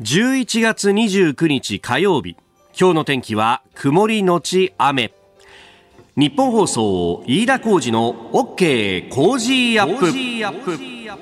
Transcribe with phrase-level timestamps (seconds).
[0.00, 2.36] 11月29日火曜日。
[2.78, 5.12] 今日の天気は曇りのち雨。
[6.16, 11.12] 日本放送飯田浩二の OK Cozy Up。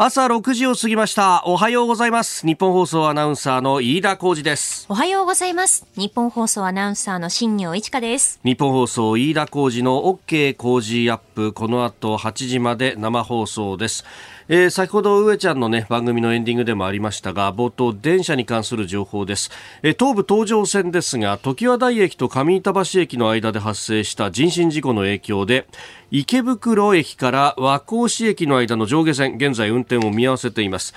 [0.00, 1.42] 朝6時を過ぎました。
[1.46, 2.46] おはようございます。
[2.46, 4.86] 日本放送アナウンサーの飯田浩二です。
[4.88, 5.86] おはようございます。
[5.96, 8.38] 日本放送アナウンサーの新行市佳です。
[8.44, 11.52] 日本放送飯田浩二の OK Cozy Up。
[11.52, 14.04] この後8時まで生放送です
[14.50, 19.50] えー、先ほど上ちゃんのね番組のエンディングでもありましたが冒頭電車に関する情報です、
[19.82, 25.66] えー、東武東上線ですが常盤台駅と上板橋駅の間で発生した人身事故の影響で
[26.10, 30.94] 池袋駅から和光市駅の間の上下線現在運転を見合わせています。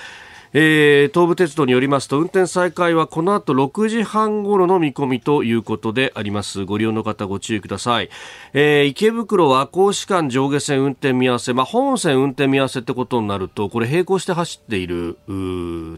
[0.53, 8.09] えー、東武鉄道によりますと運転再開はこの後6時半頃の見込みということでありますご利用の方ご注意ください、
[8.53, 15.17] えー、池袋和光市間上下線運転見合わせ、まあ、本線運転見合わせってことになるとこれ並行して走っている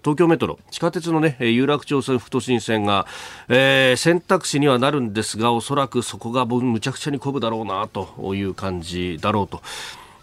[0.03, 3.07] 東京メトロ地下鉄のね有楽町線副都心線が、
[3.49, 9.61] えー、選択肢にはなるんですがおそらくそこがむちゃくちゃに混むだろうなという感じだろうと。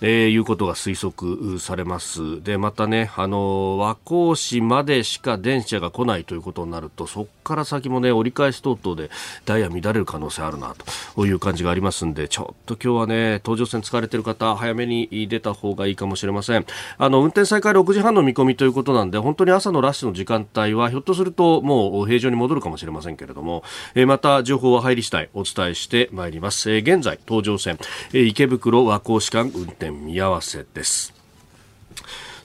[0.01, 2.43] えー、いうことが推測されます。
[2.43, 9.11] で、またね、あの、和光市までしか電車が来ないということになると、そこから先もね、折り返し等々で
[9.45, 10.75] ダイヤ乱れる可能性あるな、
[11.15, 16.67] という感じがありますんで、ちょっと今日はね、東上線疲れてる方、早めに出た方がいいかもしれません。
[16.99, 23.63] あの、運転再開6時半の見込みということなんで、本当に朝のラッシュの時間帯は、ひょっとするともう平常に戻るかもしれませんけれども、
[23.95, 26.71] えー、また情報は入り次第お伝えしてまいります。
[26.71, 27.79] えー、現在、東上線、
[28.13, 31.13] えー、池袋和光市間運転見合わせです。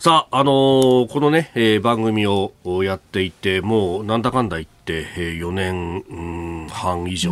[0.05, 7.31] さあ、あのー、このね、えー、番組をやっていて、もうなんだかんだ言って、えー、4年半以上。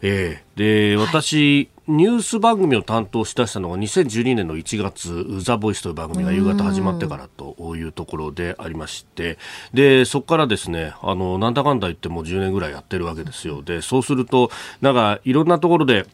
[0.00, 9.38] えー、で、私、ニュース番組を担当しだしたのが2012年の1月、ザ・ボイスという番組が夕方始まってからというところでありまして、
[9.74, 13.62] で、そこからですね、あの、なんだかんだ言っても10年ぐらいやってるわけですよ。
[13.62, 14.50] で、そうすると、
[14.82, 16.06] なんか、いろんなところで、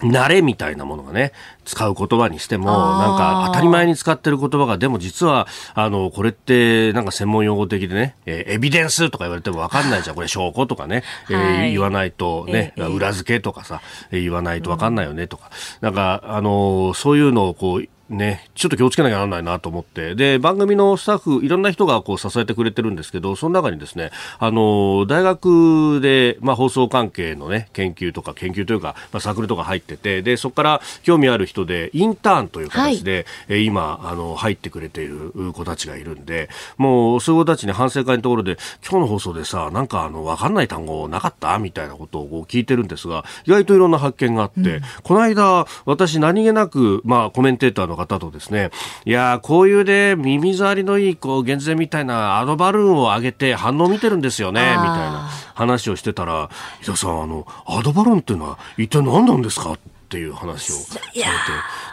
[0.00, 1.32] 慣れみたいなものがね、
[1.64, 10.16] 使う言葉にしても、なんか当たり前に使ってる言葉が、でも実は、あの、これってなんか専門用語的でね、えー、エビデンスとか言われてもわかんないじゃん。
[10.16, 13.80] これ証拠とかね、えー、言わないとね、えー、裏付けとかさ、
[14.10, 38.56] えー、言わないとわかんないよねとか、なんか、あの、そういうのをこう、ね、ちょっと気をつけなきゃならないなと思って、で、番組のスタッフ、いろんな人がこう支えてくれてるんですけど、その中にですね、あの、大学で、まあ、放送関係のね、研究とか、研究というか、まあ、サークルとか入ってて、で、そこから興味ある人で、インターンという形で、はい、今、あの、入ってくれている子たちがいるんで、もう、そういう子たちに反省会のところで、
[38.88, 41.58] 今日の放送でさ、なんか、あの、わかんない単語なかった？
[41.58, 48.70] みたいなことをこう聞いてるんですが、意外といろんな発見があって、うん、この間、私何気なく、まあ、コメンテーターの方とですね、
[49.04, 56.48] いやこういうで耳障りのいい、こう、減税みたいなアドバルーンを上げて反応見てるんですよね、みたいな話をしてたら、
[56.82, 59.72] 伊田さん、あの、アドバルーンっていうのは一体何なんですか？
[59.72, 61.26] っていう話をされて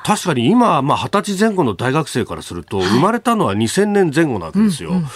[0.05, 4.91] 確かに今、まあ、20歳前後の大学生からすると、生まれたのは2000年前後なわけですよ。
[4.91, 5.09] うんうんうん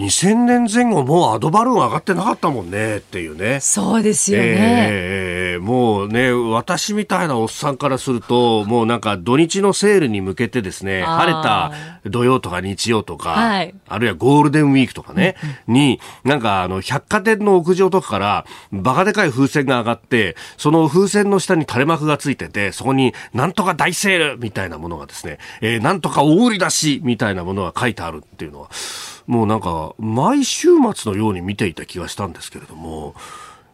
[0.00, 3.60] 2000年前後もうアドバルーン上がってなかったもんねっていうね。
[3.60, 4.46] そうですよね。
[4.48, 11.72] えー、もうね、私みたいなおっさんからすると、もうなんか土日のセールに向けてですね、晴れた
[12.06, 28.70] 土曜とか日曜とか、はい、あるいはゴールデンウィークとかね、に、なんかあの、百貨店の屋上とかからバカでかい風船が上がって、その風船の下に垂れ幕がついてて、そこになんとか大セールみたいなものがですね、えー、なんとか大売り出しみたいなものが書いてあるっていうのは、
[29.26, 33.14] もうなんか、毎週末のように見ていた気がしたんですけれども、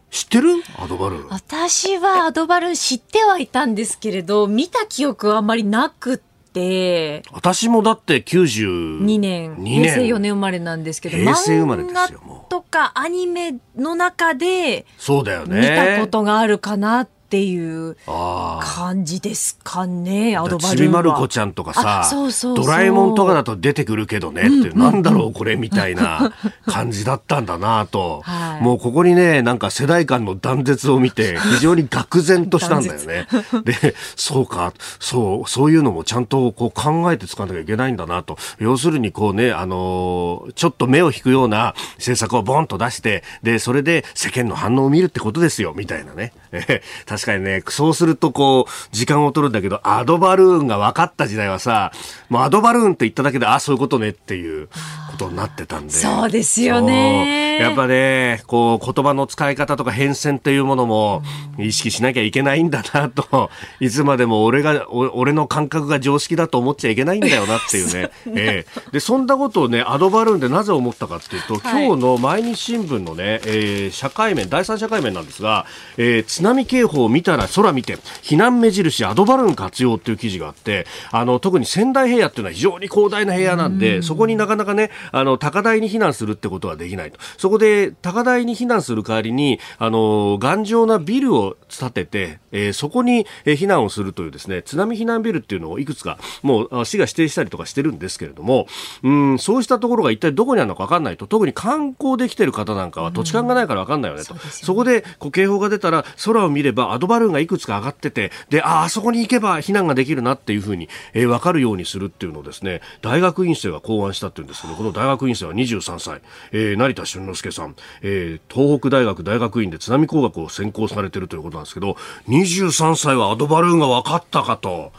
[0.09, 0.63] 知ってる？
[0.77, 1.27] アドバルーン。
[1.29, 6.17] 私はアドバルーン知ってはいたんですけれど、見た記憶はあんまりなく
[6.53, 7.23] て。
[7.31, 9.55] 私もだって92年。
[9.55, 9.81] 2年。
[9.83, 12.45] 平成4年生まれなんですけど、平成生まれですよ。
[12.49, 15.59] とかアニメの中で、そうだよね。
[15.59, 20.75] 見たことがあるかなってっていう感じですかね、アドバルーンは。
[20.77, 22.09] ちびまる子ちゃんとかさ
[22.55, 26.31] ドラえもんとかだと出てくるけどねって、うんうん、なんだろうこれみたいな
[26.65, 33.27] 感じだったんだなと、はい、もうここにね、なんか世代間の断絶を見て、非常に愕然としたんだよね。
[33.65, 34.71] で、そうか、
[35.01, 38.37] そう、そういうのもちゃんとこう考えて使わなきゃいけないんだなと。
[38.59, 46.31] 要するにこうね、あのー、ちょっと目を引くような政策をボンと出して、で、それで世間の反応を見るってことですよ、みたいなね。
[46.51, 51.91] え 確かにね、そうするとこう、時間を取るんだけど、アドバルーンが分かった時代はさ、
[52.29, 54.67] もうアドバルーンって言っただけで、あ、そういうことねっていう
[55.11, 55.93] ことになってたんで。
[55.93, 57.59] そうですよね。
[57.59, 61.23] やっぱね、こう、言葉の使い方とか変遷っていうものも
[61.57, 68.11] 意識しなきゃいけないんだなと、いつまでも俺が、俺の感覚が常識だと思っちゃいけないんだよなっていうね。
[68.27, 75.65] えー、で、そんなことをね、アドバルーンでなぜ思ったかっていうと、今日の毎日新聞のね、えー、社会面、第三社会面なんですが、
[75.97, 87.19] えー、津波警報を見たら空見て、避難目印アドバルーン活用っていう記事があって、あの、特に仙台平野っていうのは非常に広大な平野なんで、そこになかなかね、あの、高台に避難するってことはできないと。
[87.37, 98.67] そこで、高台に避難する代わりに、あの、頑丈なビルを建てて、えー、そこに避難をするというですね、津波避難ビルっていうのをいくつか、もう市が指定したりとかしてるんですけれども、
[99.03, 104.35] うん、そうしたところが一体どこにあるのか分かんないと、特に観光できてる方なんかは土地勘がないから分かんないよねと。
[104.35, 116.21] そそこでこう警報が出たら空を見ればアドバルーンがいくつか上がってて、で、あ、あそこに行けば避難ができるなっていうふうに、えー、分かるようにするっていうのをですね、大学院生が考案したっていうんですけど、この大学院生は23歳、
[116.51, 121.97] えー、成田俊之介さん、えー、東北大学大学院で津波工学を専攻されてるということなんですけど、
[122.27, 124.91] 23歳はアドバルーンが分かったかと。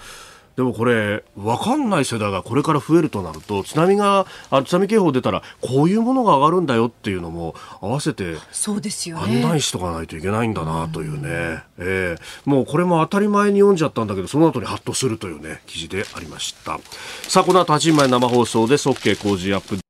[0.58, 16.81] でもこれ、分かんない世代がこれから増えるとなると、津波が、あ津波警報出たら、こういうものが上がるんだよっていうのも、合わせて、そうですよ、案内しとかないといけないんだなというね、えー、もうこれも当たり前に読んじゃったんだけど、その後にハッとするというね、記事でありました。
[17.28, 19.88] さあ、この後8時前生放送で、即計工事アップ。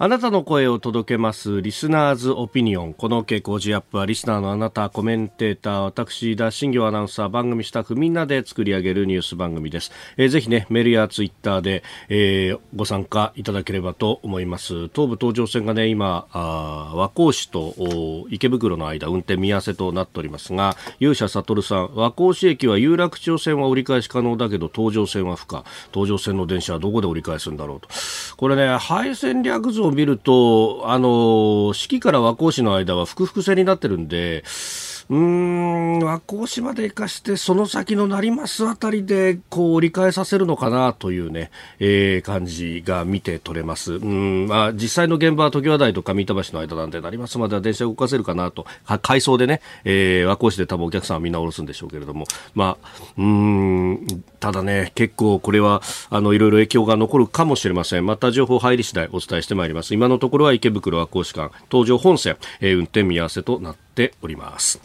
[0.00, 2.94] あなたの声を届けますリスナーズオピニオン。
[2.94, 9.90] この傾向ジアップはリスナーのあなた、コメンテーター、私、田新行アナウンサー、番組スタッフみんなで作り上げるニュース番組です。
[10.16, 14.86] えー、ぜひね、メールやツイッターで、えー、ご参加いただければと思います。
[14.94, 17.74] 東武東上線がね、今、あ和光市と
[18.30, 25.64] 池袋の間、運転見合わせとなっておりますが、勇者悟さん、和光市駅は有楽町線は折り返し可能だけど、東上線は不可。
[25.92, 27.88] 東上線の電車はどこで折り返すんだろうと。
[28.36, 34.44] これね、配線略像を見ると、あの、四季から和光市の間は複々線になってるんで、
[35.10, 43.94] うーん、和光市まで行かして、その先の成増あたりで、こう、折り返させるのかなというね、えー、感じが見て取れます。
[43.94, 48.66] うん、まあ、実際の現場は常盤台と上板橋の間なんで、成増までは電車動かせるかなと、
[49.00, 54.06] 回送でね、えー、和光市で多分お客さんはみんな降ろすんでしょうけれども、まあ、うん、
[54.40, 58.06] ただね、結構これは、あの、いろいろ影響が残るかもしれません。
[58.06, 59.94] また情報入り次第お伝えしてまいります。
[59.94, 64.80] 今のところは池袋和光市間、東上本線、えー、運転見合わせとなっております。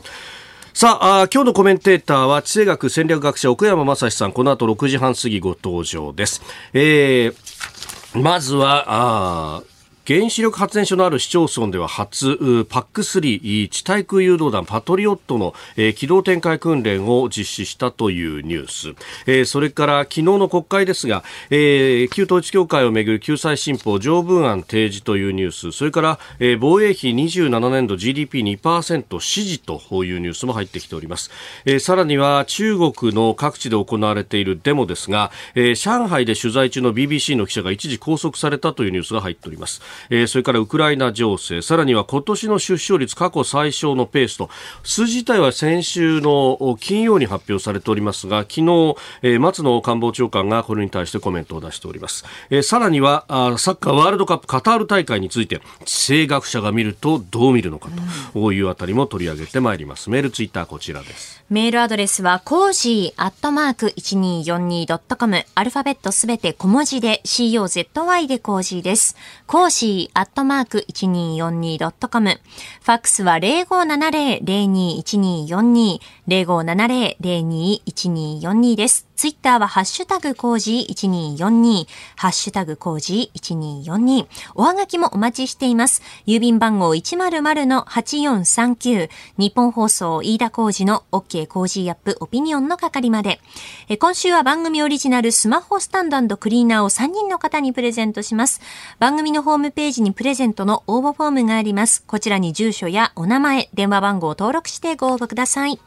[0.74, 6.42] さあ今日のコメンテーターは地政学戦略学者奥山正史さんこの後6時半過ぎご登場です、
[6.74, 9.64] えー、まずはあ
[10.06, 18.90] 原子力発電所のある市町村では初パック3地対空誘導弾パトリオットの、えー、機動展開訓練を実施したというニュース、
[19.28, 25.72] えー、それから昨日の国会ですが、えー、旧統一協会をめぐる救済新法条文案提示というニュース。
[25.72, 31.32] それから、えー、防衛費27年度 GDP2% 支持というニュースも入ってきております、
[31.64, 39.82] えー、さらには中国の各地で行われているデモですが、えー、上海で取材中の BBC の記者が一時拘束されたというニュースが入っております。
[40.10, 41.62] えー、それからウクライナ情勢。
[41.62, 44.50] さらには今年の出生率過去最小のペースと。
[44.84, 57.90] 数字自体は先週の金曜に発表されておりますが昨日、えー、松野官房長官がこれに対してコメントを出しております、えー、さらにはあサッカーワールドカップカタール大会について地政学者が見るとどう見るのか
[58.34, 60.10] というあたりも取り上げてまいります。
[60.10, 61.44] メールツイッターこちらです。
[61.50, 69.16] メールアドレスは cozy アットマーク 1242.com アルファベットすべて小文字で COZY で cozy です。
[69.45, 69.82] cozy
[70.13, 80.94] アットマーク 1242.com ファックスは0570-021242 0570-021242ですツイッターはハッシュタグ cozy
[81.37, 81.87] 1242、
[82.18, 84.28] ハッシュタグ cozy 1242。
[84.56, 86.02] おはがきもお待ちしています。
[86.25, 93.40] 郵便番号100-8439、日本放送飯田コージの OK コージーアップオピニオンの係まで。
[93.87, 98.61] え今週は番組オリジナルスマホスタンドクリーナーを3人の方にプレゼントします。
[98.99, 102.03] 番組のホームページにプレゼントの応募フォームがあります。
[102.07, 105.80] こちらに住所やお名前、電話番号を登録してご応募ください。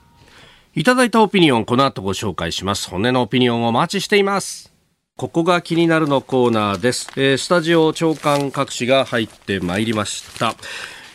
[0.75, 2.91] いただいたオピニオン、この後ご紹介します。
[2.91, 4.73] 骨のオピニオンをお待ちしています。
[5.17, 7.11] ここが気になるのコーナーです。
[7.17, 10.55] えー、スタジオ長官各紙が入ってまいりました。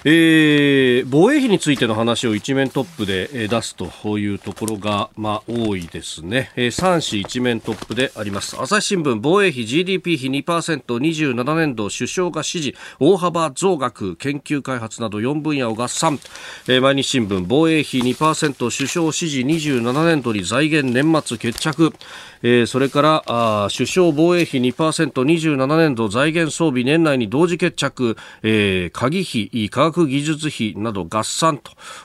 [0.04, 6.52] えー、防衛費についての話を一面トップで出すというところが、まあ、多いですね。
[6.56, 8.60] えー、3紙一面トップであります。
[8.60, 16.20] 朝日新聞、防衛費 GDP 比2%、27年度首相が指示、大幅増額、研究開発など4分野を合算。
[16.68, 21.94] えー、毎日新聞、防衛費2%、首相指示27年度に財源年末決着。
[22.44, 31.60] えー、それからあ首相防衛費 2%27 年度財源装備年内に同時決着、えー、鍵費、科学技術費など合算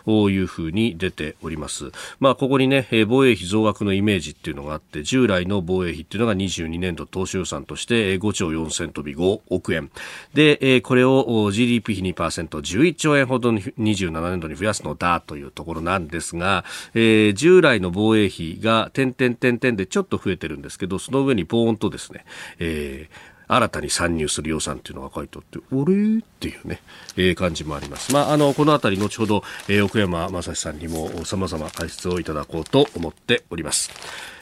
[0.04, 1.92] というふうに出ております。
[2.20, 9.90] まあ、ここにね、防衛費増額のイメージっていうのがあって、従来の防衛費っていうのが22年度当初予算として5兆4000飛び5億円。
[10.34, 16.64] で、これを GDP 比 2%11 兆円ほどに27年度に増やすのだというところなんですが、
[16.94, 22.24] えー、従来の防衛費が点々点々でちょっと増えてるんですけど、その上にポーンとですね、
[22.58, 26.80] えー新たに参入する予算というのが書いてあって、俺っていうね、
[27.16, 28.12] えー、感じもあります。
[28.12, 33.90] まあ、あの、このあたり、後ほど、えー、奥山正史さんにも様々解説をいただこうと思っております。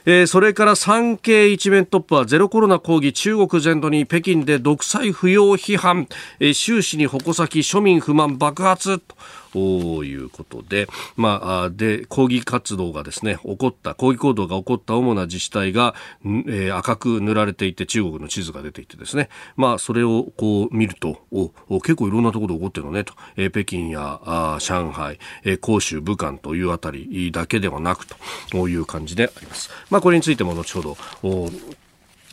[0.07, 6.09] えー、それから産経一面トップはゼロコロナ抗議中国全土に北京で独裁不要批判、
[6.41, 8.99] えー、習氏に矛先庶民不満爆発。
[8.99, 9.15] と
[9.55, 15.95] ということで、まあ、で、抗議活動がですね、起こった、抗議行動が起こった主な自治体が、
[16.25, 28.09] えー、赤く塗られていて、中国の地図が出ていてですね、まあ、それをこう見ると、お結構いろんなところで起こってるのね、と、えー、北京やあ上海、えー、広州、武漢というあたりだけではなく
[28.51, 29.71] という感じであります。
[29.95, 30.97] まこれについても後ほど、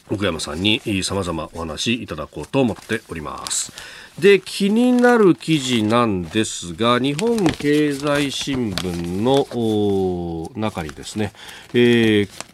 [0.09, 3.71] 奥山さんに様々お話しいただこうと思っております。
[4.19, 11.31] で気になる記事なんですが日本経済新聞の中にですね、
[11.73, 12.51] えー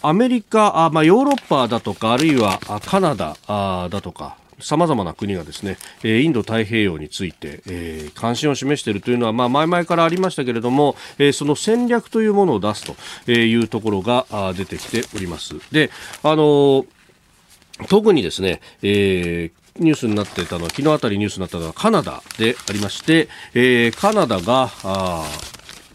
[0.00, 3.36] アメリカ、あまあ、ヨーロッパだとかあるいはカナダ
[3.88, 12.84] だとかさまざまな国がですね、インド太平洋について、え、関心を示しているというのは、まあ、前々からありましたけれども、え、その戦略というものを出す
[13.24, 15.54] というところが出てきております。
[15.72, 15.90] で、
[16.22, 16.86] あの
[17.88, 24.68] 特にですね、えー、ニュースになっていたのは、昨日あたりニュースになったのはカナダでありまして、えー、カナダが、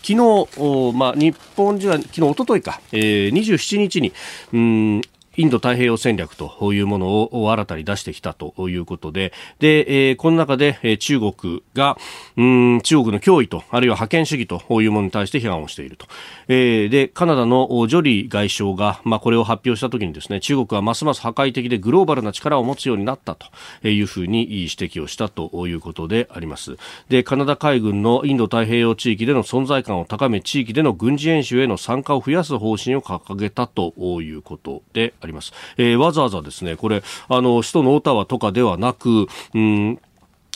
[0.03, 4.11] 昨日、まあ、日本時間、昨日、おとといか、えー、27日に、
[4.51, 5.01] うん、
[5.35, 11.97] インド太平洋戦略というものを新たに出してきたということで、で、えー、この中で、えー、中国が、
[12.37, 16.05] うん、中国の脅威と、あるいは覇権主義というものに対して批判をしていると。
[16.47, 23.47] えー、で、カナダのジョリー外相が、まあ、これを発表したときにですね、中国はますます破壊的でグローバルな力を持つようになったと
[23.87, 26.77] いうふうに指摘をしたということであります。
[27.09, 35.53] で、カナダ海軍のインド太平洋地域での存在感を高め、地域での軍事演習への参加を増やす方針を掲げたということであります。
[35.77, 39.99] えー、わざわざですね、これ、あの、首都のオタワとかではなく、うん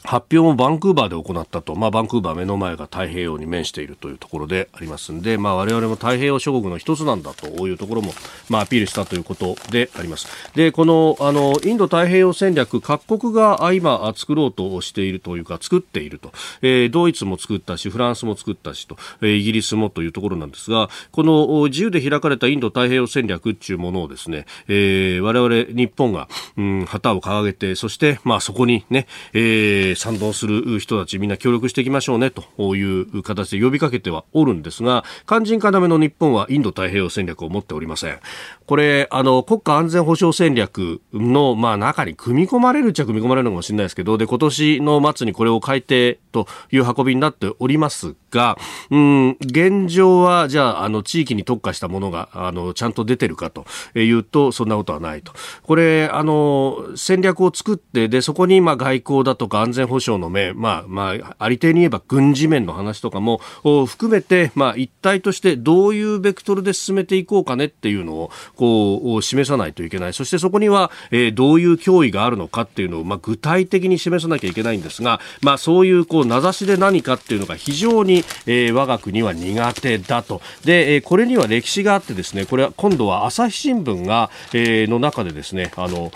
[0.07, 8.13] 発表もバンクーバーで行ったと、まあ、バンクーバー目の前が太平洋に面しているというところでありますので、まあ、我々も太平洋諸国の一つなんだというところも、
[8.47, 10.27] まあ、アピールしたということであります。
[10.55, 16.31] で、この、あの、インド太平洋戦略、各国が今作ろうとしているというか、作っていると。
[16.61, 38.19] えー、ドイツも作ったし、フランスも作ったしと、えー、イギリスもというところなんですが、この自由で開かれたインド太平洋戦略っていうものをですね、えー、我々日本が、うん、旗を掲げて、そして、まあ、そこにね、えー賛同する人たちみんな協力していきましょうねという形で呼びかけてはおるんですが肝心要の日本はインド太平洋戦略を持っておりません。
[38.65, 48.57] これあの国家安全保障戦略の、まあ、中に組み込まれるっちゃ組み込まれるのかもしれないですけどで今年の末にこれを改定という運びになっておりますが、
[48.89, 53.65] うん、現状はじゃああの地域に特化したものがあのちゃんと出てるかと
[53.95, 63.37] いうとそんなことはないとこれあの戦略を作ってでそこにまあ外交だとか安全保障の面、まあ、まあ、ありていに言えば軍事面の話とかも
[63.85, 70.13] 含めて、まあ、一体としてどういうベクトルで進めていこうかねっていうのを、こう、示さないといけない。
[70.13, 80.41] そしてそこには、えー、どういう脅威があるのかっていうのを、まあ、具体的に示さなきゃいけないんですが、まあ、そういう、こう、名指しで何かっていうのが非常に、えー、我が国は苦手だと。
[80.65, 86.11] で、えー、これには歴史があってですね、これは今度は朝日新聞が、えー、の中でですね、あの、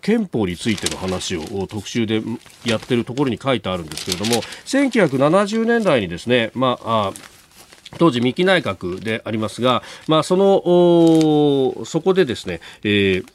[0.00, 2.22] 憲法についての話を特集で
[2.64, 7.12] やってるところに書いてあるんですけれども1970年代にですね、まあ
[7.98, 13.26] 当時、三木内閣でありますが、まあ、その、そこでですね、えー、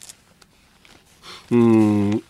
[1.52, 2.24] うん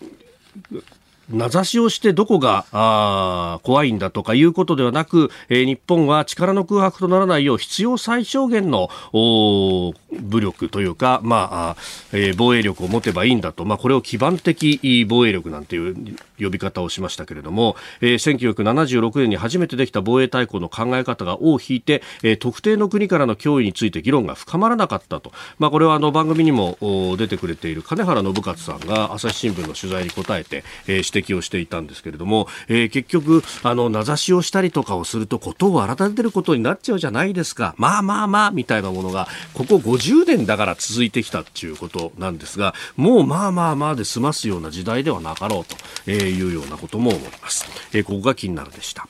[1.29, 9.93] 名指しをしてどこがあ怖いんだとかいうことではなく、えー、日本は力の空白とならないよう必要最小限の武
[10.41, 11.75] 力というか、まあ
[12.13, 26.77] えー、防衛力を持てばいいんだと、まあ、これを基盤的防衛力なんていう呼び方をしましたけれども、えー、1976年に初めてできた防衛大綱の考え方が尾を引いて、えー、特定の国からの脅威について議論が深まらなかったと、まあ、これはあの番組にも
[27.17, 37.75] 出てくれている金原信勝さんが朝日新聞の取材に答えて、えー、指摘をしていたんですけれども、えー、結局あの名指しをしたりとかをするとことを改めてることになっちゃうじゃないですか。
[37.77, 45.65] まあまあまあみたいなものがここ50年だから続いてきたっていうことなんですがもうまあまあまあで済ますような時代ではなかろう
[46.05, 49.07] というようなことも思います、えー、ここが気になるでした。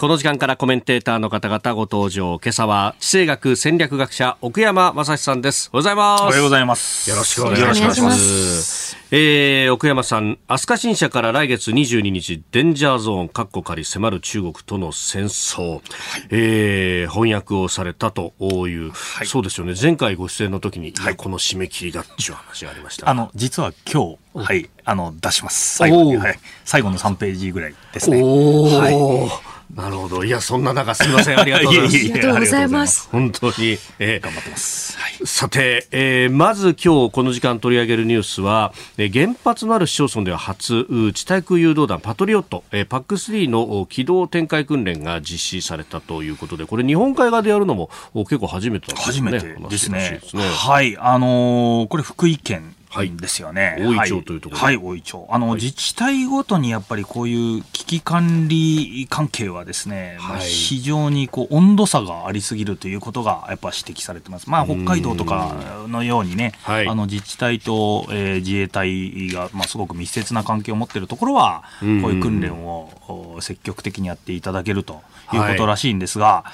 [0.00, 2.40] この時間からコメンテーターの方々ご登場。
[2.42, 5.68] 今朝は地政学戦略学者奥山正史さんです。
[5.74, 6.22] おはようございます。
[6.22, 7.10] おはようございます。
[7.10, 8.00] よろしくお願いします。
[8.00, 15.82] ますえー、奥山さん、飛鳥新社から来月22日、デンジャーゾーン、カッコ仮迫る中国との戦争、はい、
[16.30, 19.74] えー、翻訳をされたという、はい、そうですよね。
[19.78, 23.06] 前回ご出演の時に、はい、この締め切りだっていう話がありました。
[23.06, 25.76] あの、実は今日、はい、あの、出します。
[25.76, 26.38] 最後に、はい。
[26.64, 28.22] 最後の3ページぐらいですね。
[28.22, 30.24] おはいなるほど。
[30.24, 31.38] いや、そんな中すみません。
[31.40, 31.96] ありがとうございます。
[31.96, 33.08] ありがとうございます。
[33.10, 34.98] 本当に、えー、頑張ってます。
[34.98, 49.30] はい、さて、えー、まず今日この時間取り上げるニュースは、えー、原発のある市町村では初、地対空誘導弾パトリオット、えー、パック3の機動展開訓練が実施されたということで、これ日本海側でやるのも結構初めてなんですね。
[49.30, 50.20] 初めてですね。
[50.26, 50.96] すねはい。
[50.98, 52.74] あのー、これ福井県
[53.16, 53.76] ですよね。
[53.78, 54.60] 大井町というところ。
[54.60, 55.26] はい、大井町。
[55.30, 64.50] あの、自治体ごとにやっぱりこういう危機管理関係はですね、まあ、非常にこう温度差がありすぎるということがやっぱ指摘されてます。
[64.50, 65.54] まあ、北海道とか
[65.88, 76.44] のようにね、あの自治体と、えー、自衛隊が、まあ、すごく密接な関係を持っているところは、こういう訓練を積極的にやっていただけるということらしいんですが、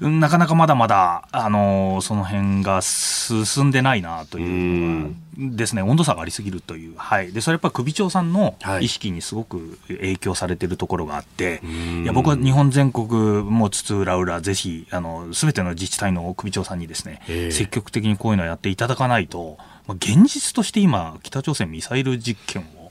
[0.00, 13.06] はい、なかなかまだまだ、あのその辺が進んでないなというのがですね、温度差がありすぎるという、はい、でそれやっぱり首長さんの意識にすごく影響されているところがあって、はい、いや僕は日本全国
[13.42, 14.86] も津々浦々、ぜひ
[15.32, 22.90] すべての自治体の首長さんにですね、積極的にこういうのをやっていただかないと、まあ、現実として今、北朝鮮ミサイル実験を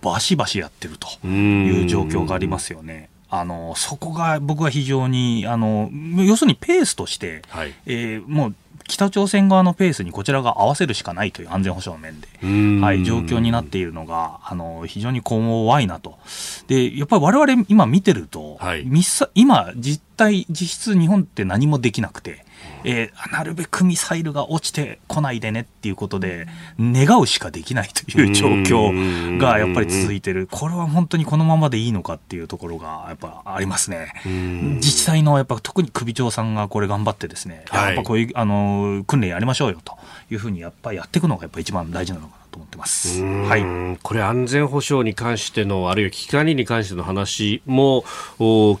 [0.00, 3.10] バシバシやってるという状況がありますよね。
[3.34, 8.54] あのそこが僕は非常にあの要するにペースとして、はい、えー、もう
[8.92, 12.28] 北朝鮮側のペースにこちらが合わせるしかないという安全保障の面で、
[12.84, 16.18] はい、状況になっているのがあの非常に怖いなと。
[16.66, 18.86] でやっぱり我々今見てると、はい、
[19.34, 22.44] 今実態実質日本って何もできなくて。
[22.84, 26.46] えー、なるべくミサイルが落ちてこないでねっていうことで、
[26.78, 30.48] 願うしかできないという状況がやっぱり続いてる。
[30.50, 34.12] これは本当にこのままでいいのかっていうところがやっぱありますね。
[34.24, 39.96] 自治体のやっぱ特に首長さんがこれ頑張ってですね、やっぱこういう、あの、訓練やりましょうよと
[40.30, 42.41] いうふうにやっぱりやっていくのがやっぱ一番大事なのかな。
[42.52, 43.22] と思ってます。
[43.22, 43.98] はい。
[44.02, 48.04] これ安全保障に関してのあるいは危機管理に関しての話も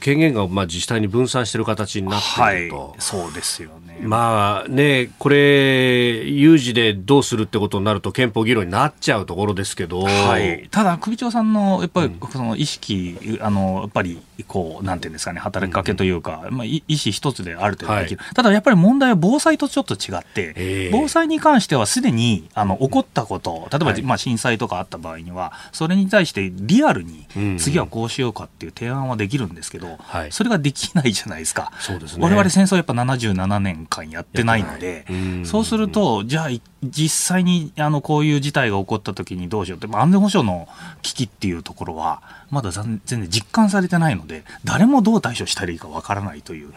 [0.00, 3.98] 権限がまあ自治体に分散している形になっていると、はい、そうですよね。
[4.02, 27.26] まあねこれ有事でどうするってことになると憲法議論になっちゃうところですけど、はい、ただ首長さんのやっぱりその意識、うん、あのやっぱりこうなんていうんですかね働きかけというか、うん、まあ意思一つである程度できる、はい、ただやっぱり問題は防災とちょっと違って、防災に関してはすでにあの起こったこと例えば、はい、まあ、震災とかあった場合には、それに対してリアルに、
[27.58, 31.72] 次はこうしようかっていう提案はできるんですけど、はい、それができないじゃないですか。
[31.80, 32.24] そうですね。
[32.24, 35.06] 我々戦争やっぱ77年間やってないので、
[35.44, 36.50] そうすると、じゃあ
[36.82, 40.68] 実際にあのこういう事態が起こった時にどうしようって、安全保障の
[41.02, 46.72] 危機っていうところは、まだ全然実感されてないので、誰もどう対処したらいいかわからないという、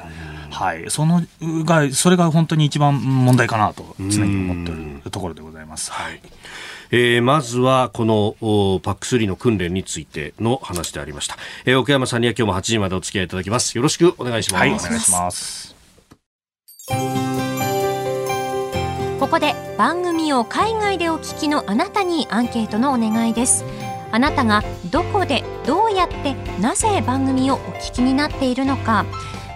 [0.51, 5.91] はい、そのが、それが本当に一番問題かなと常に思っているところでございます。
[5.91, 6.21] はい。
[6.91, 8.35] えー、まずはこの
[8.81, 13.75] パック3の訓練についての話でありました、えー、奥山さんには今日も8時までお付き合いいただきます。
[13.75, 15.75] よろしくお願いします、はい、お願いします
[19.19, 23.63] ここで番組を海外でお聞きのあなたにアンケートのお願いです。
[24.11, 29.05] あなたがどこでどうやってなぜ番組をお聞きになっているのか。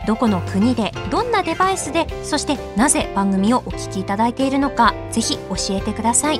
[0.08, 4.94] どこの国でどんなデバイスでそしてなぜ番組をお聞きいただいているのか。
[5.12, 6.40] ぜひ教えてください。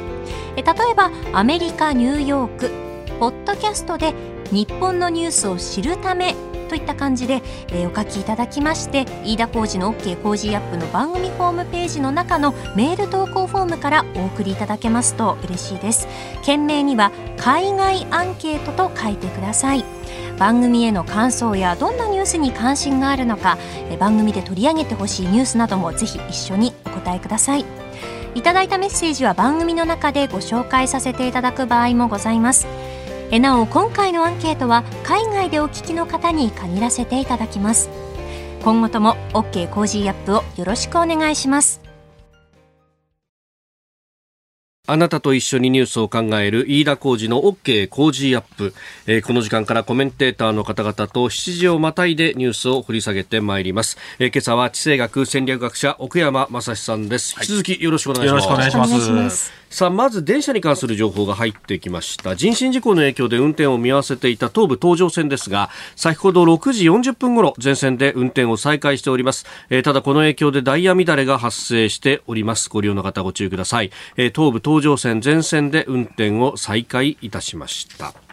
[0.56, 2.72] え例えばアメリカニューヨーク。
[3.20, 4.14] ポッドキャストで
[4.50, 6.36] 日本のニュースを知るため
[6.70, 16.08] といった感じで、えー、お書きいただきまして飯田浩二の OK コージーアップの番組ホームページの中のメール投稿フォームからお送りいただけますと嬉しいです。
[16.44, 19.84] 件名には海外アンケートと書いてください。
[20.38, 23.58] 番組への感想やどんなニュースに関心があるのか
[24.00, 27.66] 番組で取り上げてほしいニュースなどもぜひ一緒にお答えください。
[28.36, 32.68] いただいたメッセージは番組の中でご紹介させていただく場合もございます。
[33.32, 37.90] えなお今回のアンケートは海外でお聞きの方に限らせていただきます。
[38.64, 41.80] 今後とも OK コージーアップをよろしくお願いします。
[44.88, 48.74] あなたと一緒にニュースを考える飯田浩二の OK 工事アップ、
[49.06, 62.36] えー、この時間からコメンテーターの方々と7時をまたいでニュースを掘り下げてまいります、えー、今朝は地政学戦略学者奥山真司さんです、引き続きよろしくお願いします、よろしくお願いしますさあまず電車に関する情報が入ってきました。
[62.36, 72.70] 人身事故の影響で運転を見合わせていた東武東上線ですが先ほど6時40分ごろ全線で運転を再開しております、えー、ただこの影響でダイヤ乱れが発生しております。
[72.70, 78.29] ご利用の方ご注意ください、えー、東武東上線全線で運転を再開いたしました。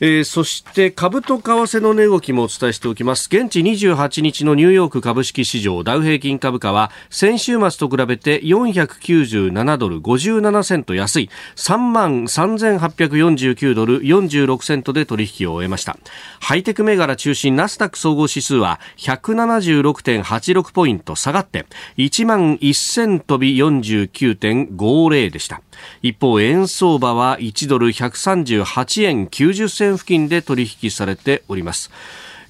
[0.00, 3.28] えー、そして株と為替の値動きもお伝えしておきます。
[3.30, 11.30] 現地28日のニューヨーク株式市場ダウ平均株価は先週末と比べて497ドル57セント安い。
[11.56, 15.98] 3万3849ドル46セントで取引を終えました。
[16.40, 21.66] ハイテク銘柄中心ナスダック総合指数は176.86ポイント下がって
[21.98, 25.60] 1万1000飛び49.50でした。
[26.02, 31.90] 一方円相場は1ドル138円90銭付近で取引されております。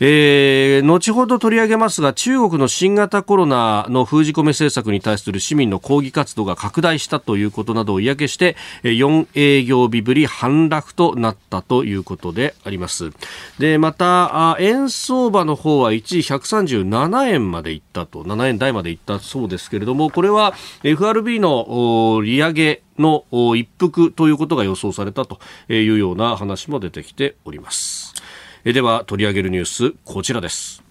[0.03, 13.11] えー、後ほど取り上げますが中国の新型コロナの封じ込め政策に対する市民の抗議活動が拡大したということなどを嫌気して4営業日ぶり反落となったということであります
[13.59, 28.15] でまた円相場の方は一時137円までいったと7円台までいったそうですけれどもこれは FRB の利上げの一服ということが予想されたというような話も出てきております。
[28.65, 30.83] えでは取り上げるニュースこちらです。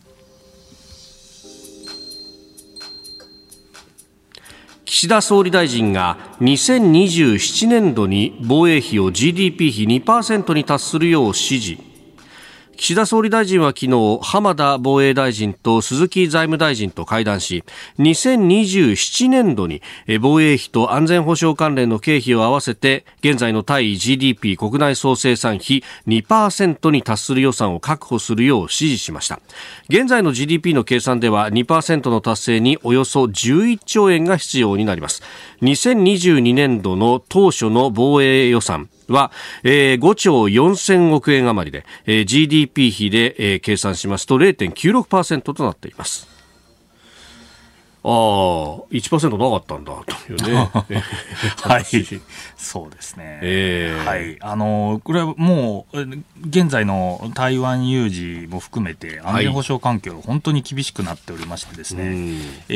[4.86, 11.88] 岸田総理大臣が2027年度に防衛費を GDP 比2%に達するよう指示。
[12.80, 17.65] 岸田総理大臣は昨日浜田防衛大臣と鈴木財務大臣と会談し
[18.00, 19.82] 2027年度に
[20.22, 29.42] 防衛費と安全保障関連の経費を合わせて現在の対 GDP 国内総生産比2%に達する予算を確保するよう指示しました。
[29.89, 35.22] 現在の GDP の計算では2%の達成におよそ11兆円が必要になります。
[35.63, 39.32] 2022年度の当初の防衛予算は、
[39.63, 46.39] えー、5兆4000億円余りで、えー、GDP 比で、えー、計算しますと0.96%となっています。
[48.02, 48.12] ああ、
[48.91, 50.69] 1%なかったんだというね。
[51.62, 51.86] はい。
[52.56, 53.39] そうですね。
[53.41, 54.38] えー、はい。
[54.39, 56.00] あの、これはもう、
[56.48, 62.15] 現在の台湾有事も含めて、安全保障環境、本当に厳しくなっておりましてですね、はい、
[62.69, 62.74] え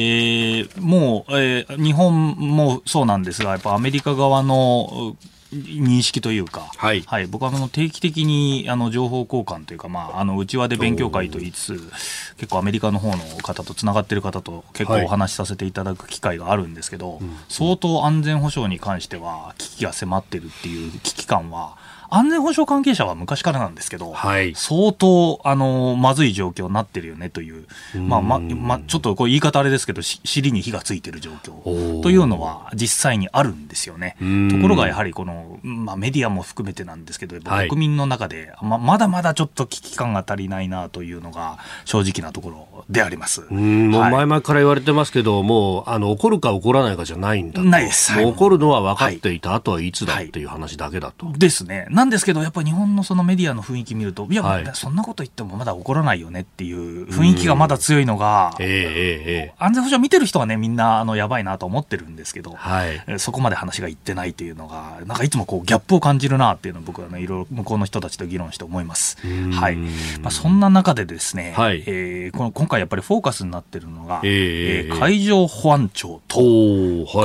[0.63, 5.15] ー、もう、えー、日本もそうなんですが、やっぱアメリカ側の
[5.53, 11.91] 認識というか、はい、はい、僕はあの定期的にあの情報交換というか、まあ、あの内輪で勉強会と言いつつ、
[12.37, 21.77] 結構アメリカの方の方とつながってる方と結構お話しさせていただく機会があるんですけど、はい、相当安全保障に関しては危機が迫ってるっていう危機感は、
[22.13, 27.65] 安全保障関係者は昔からなんですけど、はい、相当あのまずい状況になってるよねという、
[27.97, 32.01] まあままちょっとこう言い方あれですけど、尻に火がついてる状況。
[32.01, 34.15] というのは実際にあるんですよね。
[34.51, 43.41] ところがやはりこの、まあ、メディアも含めてなんですけど、国民の中で、ままだまだちょっと危機感が足りないなというのが正直なところであります。
[43.49, 48.13] うん、もう前々から言われてますけど、もうあの怒るか怒らないかじゃないんだないです。
[48.21, 51.31] 怒るのは分かっていた、はい、あとはいつだっていう話だけだと。
[51.37, 51.87] ですね。
[51.89, 69.17] なんですけど、やっぱり日本のそのメディアの雰囲気見ると、いや、はい、そんなこと言ってもまだ起こらないよねっていう雰囲気がまだ強いのが、えーえー、安全保障見てる人はね、みんなあのやばいなと思ってるんですけど、はい、そこまで話がいってないっていうのが、なんかいつもこうギャップを感じるなっていうのを僕はね、いろいろ向こうの人たちと議論して思います。
[69.51, 69.75] はい。
[69.75, 76.39] まあ、そんな中でですね、はい、えー、この今回やっぱりフォーカスになってるのが、えー、海上保安庁と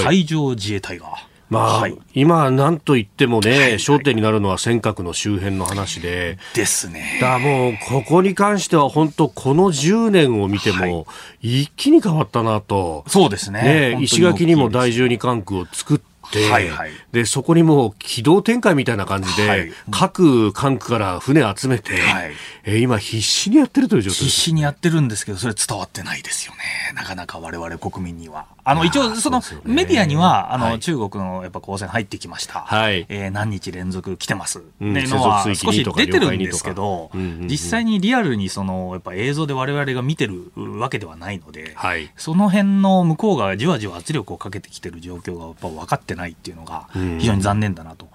[0.03, 6.39] 海上自衛隊が、まあ、はい、今、なんといってもね、はい、焦点になるのは尖閣の周辺の話で。
[6.55, 7.19] ですね。
[7.21, 11.07] だもう、ここに関しては本当、この10年を見ても、
[11.41, 13.05] 一気に変わったなと。
[13.07, 13.95] そうですね。
[13.95, 22.33] ね石垣にも第12管区を作って、て、はいはい、でそこにもう機動展開みたいな感じで、はい、各管区から船集めて、はい、
[22.65, 26.59] えー、今必死にやってるという状態必死にやってるんですけどそれ伝わってないですよね。
[26.95, 33.07] なかなか我々国民にはあの一応そのメディアにはあの、はい、中国のやっぱ光線入ってきました、はい。
[33.09, 34.59] えー、何日連続来てます。
[34.59, 48.09] っていうのは少し出てるんですけど、実際にリアルにそのやっぱ映像で我々が見てるわけではないので、はい、その辺の向こうがじわじわ圧力をかけてきてる状況がやっぱ分かってないっていうのが非常に残念だなと。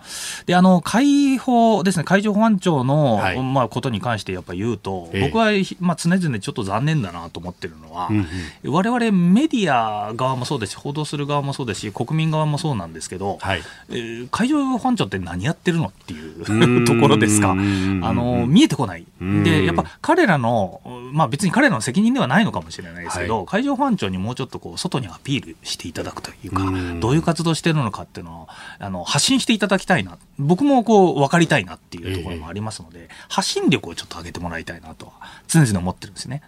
[0.45, 2.03] であの海保ですね。
[2.03, 5.47] 海上保安庁の、はい、まあ、ことに関してやっぱ言うと、え僕は、
[5.79, 8.09] まあ、常々ちょっと残念だなと思ってるのは、
[8.65, 13.62] 我々メディア側もそうですし報道する側もそうですし国民側もそうなんですけど、はい。
[13.89, 17.51] えー、海上保安庁って何やってるのっていうところですか。
[17.51, 19.06] あの見えてこない。
[19.43, 26.63] でやっぱ彼らの、まあ、別に彼らの責任ではないのかもしれないですけど、はい、海上保安庁にもうちょっとこう外にアピールしていただくというか
[26.99, 28.47] どういう活動してるのかっていうのを
[28.79, 35.13] あの発信していただきたいな僕もこう分かりたいなっていうところもありますので、え発信力をちょっと上げてもらいたいなとは
[35.47, 36.41] 常々思ってるんですね。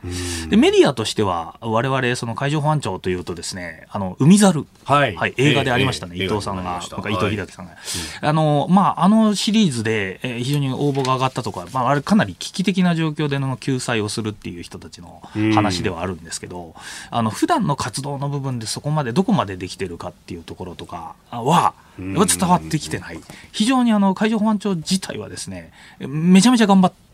[0.49, 7.79] でメディアとしては我々その海上保安庁というとですねあの海猿、はい、はい、映画でありましたね、えー、伊藤さんが、伊藤英樹さんが、はい、
[8.21, 15.21] あのまああのシリーズで、えー、非常に応募が上がったとか、まあ、あれかなり危機的な状況での救済をするっていう人たちの
[15.53, 16.75] 話ではあるんですけど、
[17.09, 23.19] あの普段の活動の部分でそこまでどこまでできてるかっていうところとかは伝わってきてない。
[23.51, 27.04] 非常にあの海上保安庁自体はですね、めちゃめちゃ頑張って、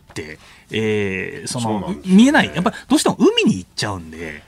[0.70, 4.42] えー、その、ね、見えない、やっぱりどうしても海に行っちゃうんで、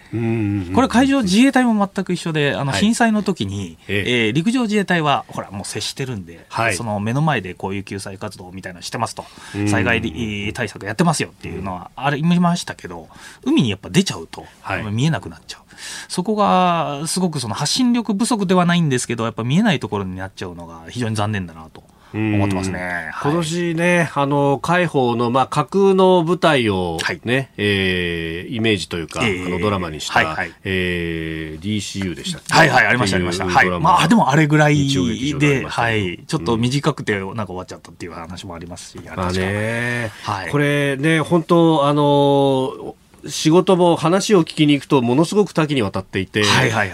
[0.75, 9.25] これ海上自衛隊も全く一緒で、あの震災の時に、はい、えー、陸上自衛隊はほらもう接してるんで、はい、その目の前でこういう救済活動みたいなのしてますと、
[9.69, 13.09] 災害対策やってますよっていうのはあれ見ましたけど、
[13.45, 15.63] 海にやっぱ出ちゃうと、はい、見えなくなっちゃう。
[16.09, 21.83] そこがすごくその発信力不足ではないんですけど、やっぱ見えないところになっちゃうのが非常に残念だなと。
[22.15, 23.11] 思ってますね。
[23.23, 33.47] 今年ね、あの、海保の、まあ、架空の舞台をね、はい、えー、イメージというか、えー、あのドラマにした、はいはい、えー、DCU でしたはいはい、ありました、ありました。
[33.47, 33.69] はい。
[33.81, 34.89] まあ、でもあれぐらい
[35.39, 42.97] で、はい、ちょっと短くて、なんか終わっちゃったっていう話もありますし、あね、はい、これね、本当あの、
[43.29, 46.45] 仕事も話を聞きに行くとものすごく多岐にわたっていて、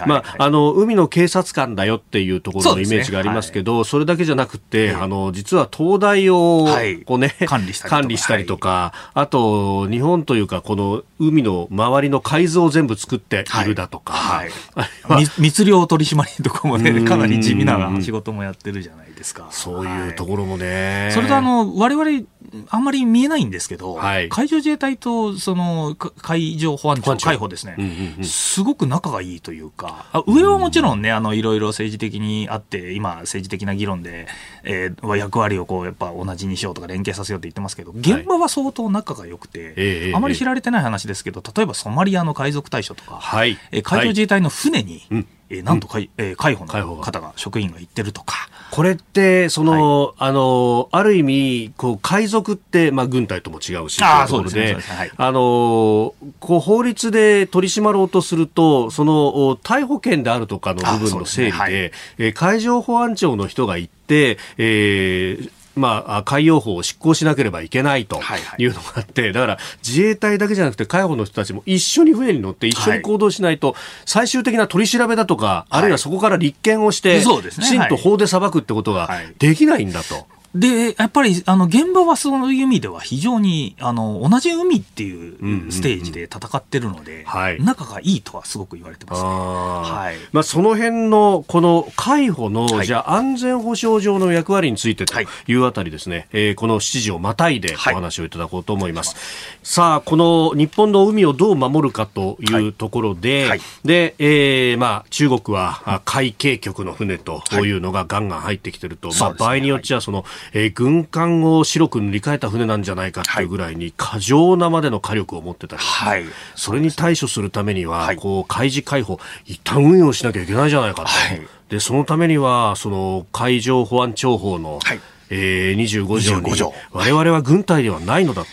[0.05, 6.67] まあ、あの海の警察官だよっていうところのイメージがありますけど、そ、ねはい、それだけじゃなくて、あの実は灯台を
[7.05, 7.73] こうね、はい、管理
[8.17, 14.51] したりとか、あと日本というかこの海の周りの海図を全部作っているだとか、はい。
[15.39, 19.47] 密漁取締りとかもねかなり地味な仕事もやってるじゃないですか。
[19.51, 21.11] そういうところもね。
[21.13, 22.25] それとあの我々
[22.69, 34.27] あんまり見えないんですけど、はい、海上自衛隊とその海上保安庁、海保ですね、うんうんうん、すごく仲がいいというか、上はもちろんね、あのいろいろ政治的にあって、今、政治的な議論で、
[34.63, 39.73] えー、役割をこうやっぱ同じにしようとか、連携させようって言ってますけど、現場は相当仲が良くて、
[40.07, 48.49] はい、あまり知られてない話ですけど、例えばソマリアの海賊対処とか、はい、え海上自衛隊の船に、はい、えー、なんと海,、えー、海保の方が、職員が行ってるとか。
[48.71, 54.77] これって、その、はい、あの、ある意味、こう、海賊って、まあ、軍隊とも違うし、あそうですね。
[54.79, 61.59] はい、あの、こう、法律で取り締まろうとすると、その、逮捕権であるとかの部分の整理で、で、ね。
[61.59, 68.19] はい、えー、海上保安庁の人が行って、えー、まあ、海洋法を執行しなければいけないと
[68.57, 80.27] いうのがあって、はいはい、だから自衛隊だけじゃなくて海保の人たちも一緒に船に乗って一緒に行動しないと、最終的な取り調べだとか、あるいはそこから立件をして、きちんと法で裁くってことができないんだと。
[80.53, 87.25] で、やっぱり、あの、現場はそういう意味では非常に、あの、同じ海っていうステージで戦ってるので、
[87.59, 89.29] 仲がいいとはすごく言われてますね。
[89.29, 90.15] はい。
[90.33, 99.15] まあ、その辺の、この海保の、はい、じゃあ、安全保障上の役割についてというあたりですね、はい、えー、この7時をまたいでお話をいただこうと思います。
[99.15, 99.17] はい、
[99.63, 116.25] さあ、この日本の海をどう守るかというところで、はい、で、えー、まあ、中国は海警局の船というのがガンガン入ってきてると、まあ、場合によっちゃその、えー、軍艦を白く塗り替えた船なんじゃないかっていうぐらいに過剰なまでの火力を持ってたり、はい、
[116.55, 121.07] それに対処するためには、はい、こう海事海保一旦運用しなきゃいけないじゃないかと。
[121.07, 124.99] はい、でそのためにはその海上保安庁法の、はい
[125.33, 126.73] えー、25条に条。
[126.91, 128.49] 我々は軍隊ではないのだと、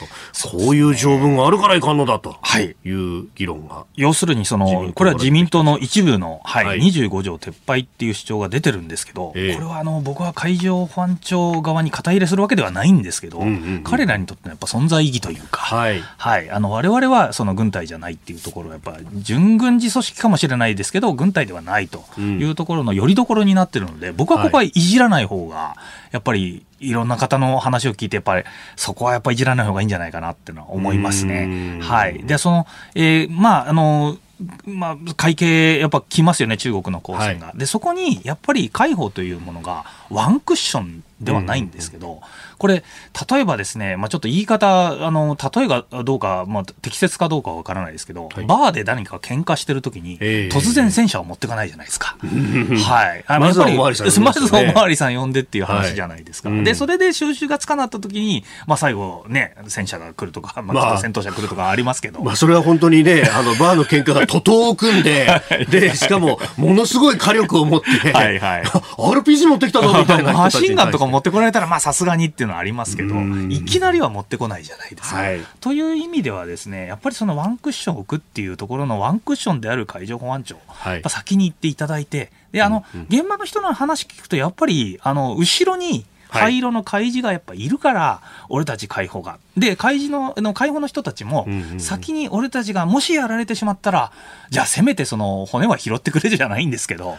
[0.48, 2.36] こういう条文があるからいかんのだと。
[2.60, 2.74] い。
[2.90, 3.84] う議論が。
[3.96, 25.76] 要するにその、これは自民党の一部の、はいはい、25条撤廃っていう主張が出てるんですけど、えー、これはあの僕は海上保安庁側に肩入れするわけではないんですけど、うんうんうん、彼らにとってのやっぱ存在意義というか、はい、はい、あの我々はその軍隊じゃないっていうところはやっぱ準軍事組織かもしれないですけど軍隊ではないというところのよりどころになってるので、僕はここはいじらない方が
[26.12, 28.44] やっぱりいろんな方の話を聞いて、やっぱり
[28.76, 31.80] そこはやっぱりいじらない方がいいんじゃないかなっていうのは思いますね。
[31.82, 32.24] はい。
[32.24, 34.18] で、その、えー、まあ、あの、
[34.64, 42.20] まあ、会計、やっぱ来ますよね、中国の光線が、はい、で、そこに、やっぱり介抱というものが、ワンクッションではないんですけど、
[42.58, 42.82] これ、
[43.30, 52.16] 例えばですね、まあ、ちょっと言い方、あの、例えがどうか、まあ、適切かどうかはわからないですけど、はい、バーで何か喧嘩してるときに、突然戦車を持っていかないじゃないですか。
[52.20, 53.24] はい。
[53.26, 56.50] あまずはおまわりさん、ね、まずおまわりさん呼んでっていう話じゃないですか。
[56.50, 62.22] はい、で、それで収集がつかなったときに、まあ、最後ね、戦車が来るとか、まあ、戦闘車来るとかありますけど。
[62.22, 65.28] まあ、それは本当にね、あの、バーの喧嘩が徒党を組んで、
[65.70, 68.62] で、しかも、ものすごい火力を持って、はいはい。
[68.64, 73.14] RPG 持ってきたぞみたいなマシンガンとか持ってこられたら、まあ、さすがにっていうのはありますけど、
[73.48, 75.16] いきなりは持ってこないじゃないですか。
[75.16, 89.38] はい、という意味ではですね、やっぱりそのワンクッションを置くっていうところのワンクッションである海上保安庁、はい、先に行っていただいて、で、あの、うんうん、現場の人の話聞くと、やっぱり、あの、後ろに、灰色の海示がやっぱいるから、俺たち解放が。
[89.56, 91.46] で、海示の、の解放の人たちも、
[91.78, 94.12] 先に俺たちがもしやられてしまったら、
[94.50, 97.16] じゃあせめてその骨は拾ってくれじゃないんですけど、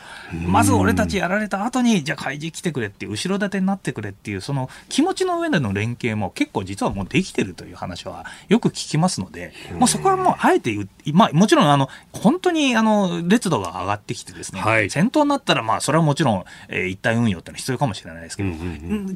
[0.47, 18.49] まず俺たちやられた後に、じゃあ開示来てくれっていう、後ろ盾になってくれっていう、その気持ちの上での連携も結構実はもうできてるという話はよく聞きますので、もうそこはもうあえて言う、まあもちろんあの、本当にあの、烈度が上がってきてですね、はい、戦闘になったらまあそれはもちろん、えー、一体運用ってのは必要かもしれないですけど、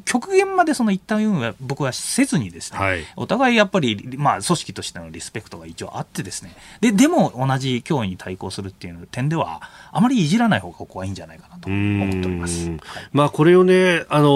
[0.04, 12.68] 極限までその一体運用は僕はせずにですね、はい、お互いやっぱり、まあ組織としてのリスペクトが一応あってですね、で、でも同じ脅威に対抗するっていう点では、あまりいじらない方がここはいいんじゃないかなと思っております。
[12.68, 12.80] はい、
[13.12, 14.28] まあこれをね、あの、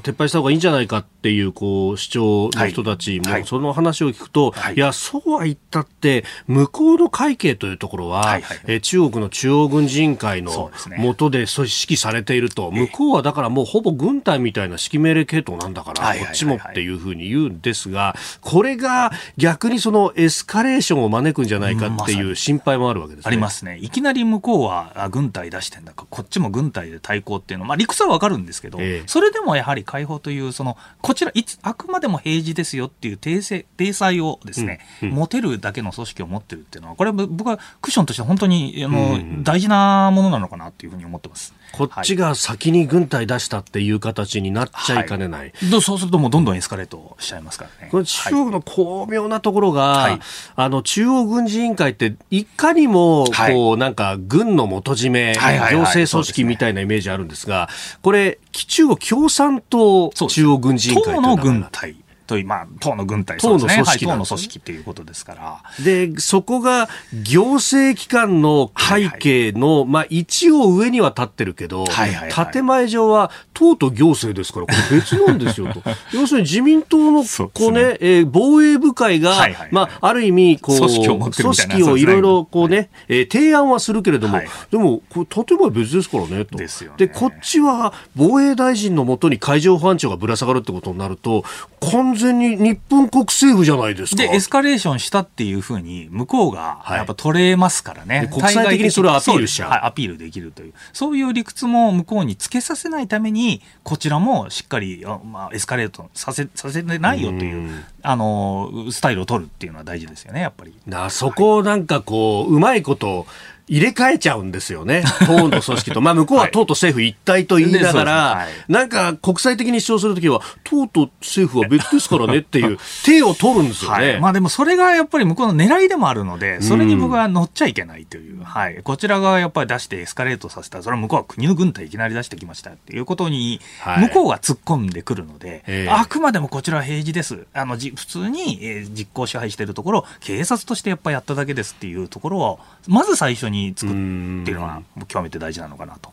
[0.00, 23.78] 撤廃した方がいいんじゃないかっていう、こう、主張の人たちも、その話を聞くと、はい、いや、そうは言ったって、向こうの会計というところは、はいはい、え中国の中央軍事委員会の下で組織されていると、向こうはだからもうほぼ軍隊みたいな指揮命令系統なんだから、こっちもっていうふうに言うんですが、これが逆にそのエスカレーションを招くんじゃないかっていう心配もあるわけです、ね、ありますね。
[23.80, 27.64] いきなり向こうは軍隊出してんだか、こっちも軍隊で対抗っていうの。
[27.64, 41.54] は、まあ理屈はわかるんですけど、ええ、それでもやはり解放という、その、こちら、いつ、あくまでも平時ですよっていう体制、体裁をですね、うんうん、持てるだけの組織を持ってるっていうのは、これ僕はクッションとして本当に、あの、うん、大事なものなのかなっていうふうに思ってます。
[41.72, 45.40] こっちが先に軍隊出したっていう形になっちゃいかねない。
[45.40, 47.90] はい、そうするともうどんどんエスカレートしちゃいますからね。
[47.90, 50.20] これ中国の巧妙なところが、はい、
[50.54, 57.68] あの、中央軍事委員会っていかにも、こう、なんか軍の元締め、行政組織みたいなイメージあるんですが、
[58.02, 61.96] これ、中国共産党中央軍事委員会党の軍隊。
[62.26, 65.62] という、まあ、党の軍隊、党の組織、ね、党の組織っていうことですから。
[65.84, 75.82] で、そこが行政機関の会計の、はいはい、まあ、一応上には立ってるけど、はいはいはい、建前上は党と行政ですから、これ別なんですよと。
[76.12, 86.58] 要するに自民党の、こうね、ねえー、防衛部会が、はいはいはい、まあ、ある意味、こう、組織を組織をいろいろ、こうね、はい、えー、提案はするけれども、はい、でも、これ建前別ですからね、と。
[86.58, 86.96] ですよね。
[86.98, 91.44] で、こっちは防衛大臣のもとに海上保安庁がぶら下がるってことになると、
[91.92, 94.22] 完全に日本国政府じゃないですか。
[94.22, 98.18] で、エスカレーションしたっていうふうに、向こうがやっぱ取れますからね。
[98.18, 99.70] はい、国際的にそれをアピールしちゃう。
[99.70, 100.72] はい、アピールできるという。
[100.92, 110.74] そういう理屈も向こうにつけさせないために、こちらもしっかり、まあ、エスカレートさせ、させてないよという、うあの、スタイルを取るっていうのは大事ですよね、やっぱり。
[110.86, 113.26] なそこをなんかこう、うまいこと、
[113.68, 115.02] 入れ替えちゃうんですよね。
[115.26, 116.00] 党の組織と。
[116.00, 124.10] まあ向こうは党と政府一体と言いながら、はい、なんか国際的に主張するときは、党と政府は別ですからねっていう 手を取るんですよね。
[124.12, 128.42] はい、まあでもそれがやっぱり向こうの狙いでもあるので、それに僕は乗っちゃいけないという。
[128.42, 128.80] はい。
[128.82, 133.60] こちらがやっぱり出してエスカレートさせたら、それは向こうは国の軍隊いきなり出してきましたっていうことに、
[133.98, 137.46] 向こうが突っ込んでくるので、はい、あくまでもこちらは平時です。
[137.52, 146.12] あの、じ普通に、えー、実行支配しているところ、警察としてやっぱりやっただけですっていうところを、まず最初に作って、っていうのは極めて大事なのかなと。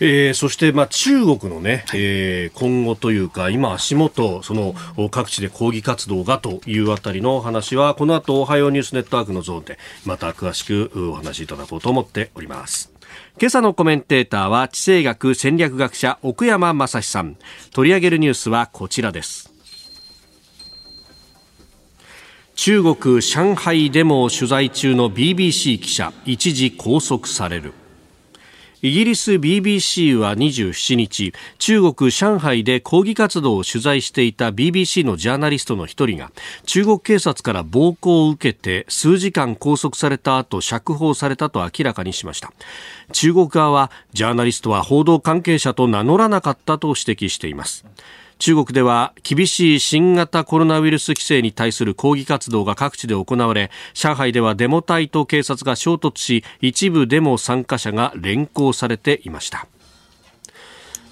[0.00, 4.74] えー、そして、まあ、中国のね、はい、えー、今後というか、今足元、その
[5.10, 12.92] 各地で抗議活動がというあたりの話は、この後、おはようニュースネットワークのゾーンで、また詳しくお話しいただこうと思っております。
[13.40, 17.36] 今朝のコメンテーターは地政学戦略学者奥山正史さん。
[17.72, 19.57] 取り上げるニュースはこちらです
[22.60, 27.72] 中国上海デモを取材中の BBC 記者一時拘束される。
[28.82, 36.32] イギリス BBC は27日中国上海で抗議活動を取材していた BBC のジャーナリストの一人が
[36.66, 42.52] 中国警察から暴行を受けて数時間拘束された後釈放されたと明らかにしました。
[43.12, 47.84] 中国側はジャーナリストは報道関係者と名乗らなかったと指摘しています。
[48.38, 59.66] 中国では厳しい新型コロナウイルス規制に対する抗議活動が各地で行われ上海ではデモ隊と警察が衝突し一部デモ参加者が連行されていました。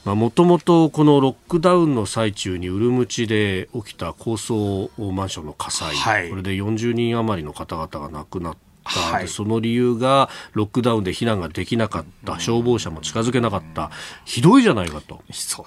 [0.04, 13.90] もともとこのロックダウンの最中にウルムチで起きた高層マンションの火災、はい、これで40人余りの方々が亡くなっはい、その理由がロックダウンで避難ができなかった、消防車も近づけなかった、
[14.24, 15.20] ひどいじゃないかと。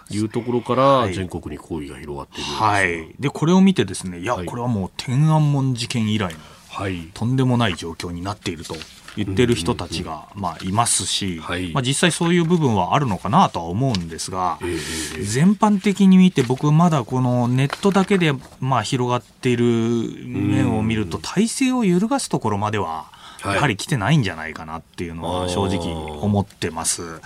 [0.09, 6.39] いうところから全国に抗議が広がっている、はい、でこれを見てですねいや、これはもう天安門事件以来の、
[6.69, 8.75] はい、とんでもない状況になっていると。
[9.19, 23.07] 言ってる人たちが、まあ、いますし、はい、まあ、実際そういう部分はあるのかなとは思うんですが、えー、全般的に見て僕まだこのネットだけで、まあ、広がっている面を見ると体制を揺るがすところまでは
[23.43, 27.21] やはり来てないんじゃないかなっていうのは正直思ってます。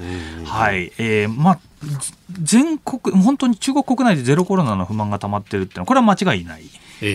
[0.46, 1.60] はい、えー、まあ
[2.42, 6.64] 全国本当に中国国内でゼロコロナの不満が溜まってるっていうのはこれは間違いない。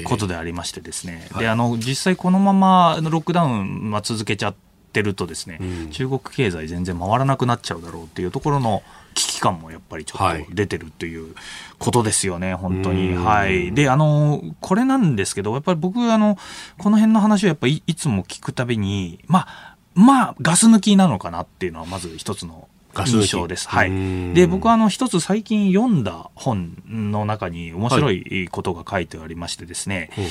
[0.05, 4.68] ことでありましてですね、であの実際このままロックダウンは続けちゃって
[5.03, 8.83] るとですね、うん、中国経済全然回らなくなっちゃうだろうっていうところの
[9.15, 11.35] 危機感もやっぱりちょっと出てるという
[11.79, 13.15] ことですよね、はい、本当に。
[13.15, 13.73] はい。
[13.73, 16.39] で、あの、これなんですけど、やっぱり僕、あの、
[16.79, 22.69] この辺の話をやっぱりいつも聞くたびに、まあ、まあ、ガス抜きなのかなっていうのはまず一つの
[23.07, 23.69] 印象です。
[23.69, 24.35] はい。
[24.35, 30.25] で、僕はあの、一つ最近読んだ本の中に面白いことが書いてありましてですね、はい、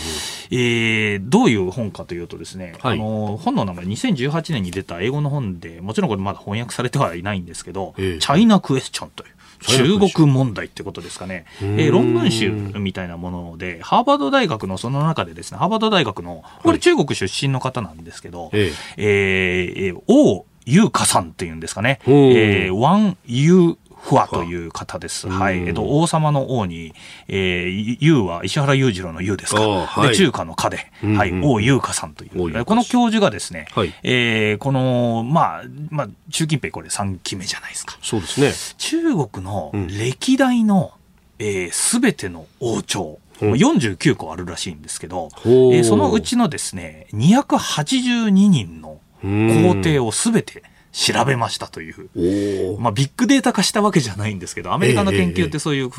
[0.51, 9.37] えー、どういう本かというとですね、はい、あの、本の名前2018年に出た英語の本で、もちろんこれまだ翻訳されてはいないんですけど、えー、チャイナクエスチョンという。
[9.61, 11.45] 中国問題ってことですかね。
[11.61, 21.99] えー、論文集みたいなもので、ハーバード大学のその中でですね、ハーバード大学の、これ中国出身の方なんですけど、はい、えー、えー、王裕華さんっていうんですかね。
[22.05, 25.27] えー、ワン・ユー・フワという方です。
[25.27, 25.59] はい。
[25.59, 26.93] えっと、王様の王に、
[27.27, 29.61] えー、裕は石原裕次郎の裕ですか。
[29.61, 32.65] はい、で、中華の華で、はい、王裕華さんという。
[32.65, 37.97] この教授がですね、はい、えー、この、まあ、まあ、習近平これ3期目じゃないですか。
[38.01, 38.51] そうですね。
[38.77, 40.93] 中国の歴代の、
[41.39, 50.63] す、うん、えー、べ、ての王朝、49個あるらしいんですけど、えー、そのうちのですね、282人の皇帝をすべて
[50.97, 55.91] 調べましたという、まあ、ビッグデータ化したわけじゃないんですけど、アメリカの研究ってそういう、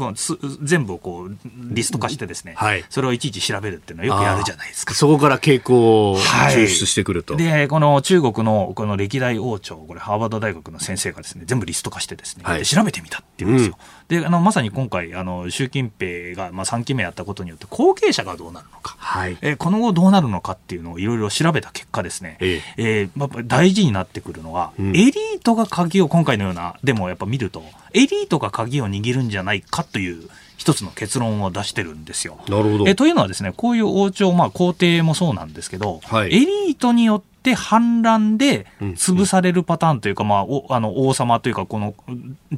[0.62, 4.94] 全部をこうリスト化してですね、はい、それをいちいち調べるっていうのはよくやるじゃないですか。
[4.94, 7.34] そこから傾向を抽出してくると。
[7.34, 13.76] はい、で、この中国のこの歴代王朝、これハーバード大学の先生がですね、全部リスト化してですね、はい、調べてみたっていうんですよ。
[13.78, 19.36] うんであのまさに今回あの習近平が、まあ、3期目やったことによって後継者がどうなるのか、はい。
[19.42, 23.00] えー、この後どうなるのかっていうのをいろいろ調べた結果ですね、ええ。
[23.00, 32.38] えーまあ、大事になってくるのは、うん、エリートが鍵を今回のようなでもやっぱ見るとエリートが鍵を握るんじゃないかという一つの結論を出してるんですよ。
[32.48, 32.88] なるほど。
[32.88, 41.94] えというのはですねこういう王朝、まあ、皇帝もそうなんですけど、はい、エリートによって反乱で潰されるパターンというか、まあ、おあの王様というか、この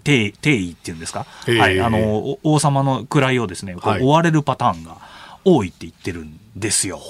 [0.02, 4.96] 帝帝位っていうんですか、はい、あの王様の位をですね、追われるパターンが
[5.44, 7.00] 多いって言ってるんですよ。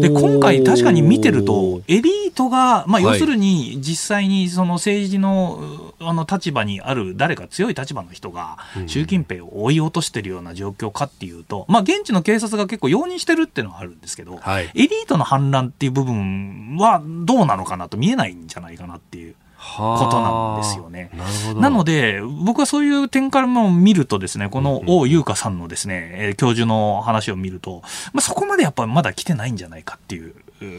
[0.00, 19.34] で今回確かに見てるとエリートが、まあ、要するに実際にその政治のあの立場にある誰か強い立場の人が習近平を追い落としてるような状況かっていうと、まあ、現地の警察が結構容認してるっていうのはあるんですけど、はい、エリートの反乱っていう部分はどうなのかなと見えないんじゃないかなっていう。
[19.76, 21.10] ことなんですよね。
[21.56, 30.34] なので、僕はそういう点からも見るとですね、この王優香さんのですね、教授の話を見ると、まあ、そこまでやっぱりまだ来てないんじゃないかっていう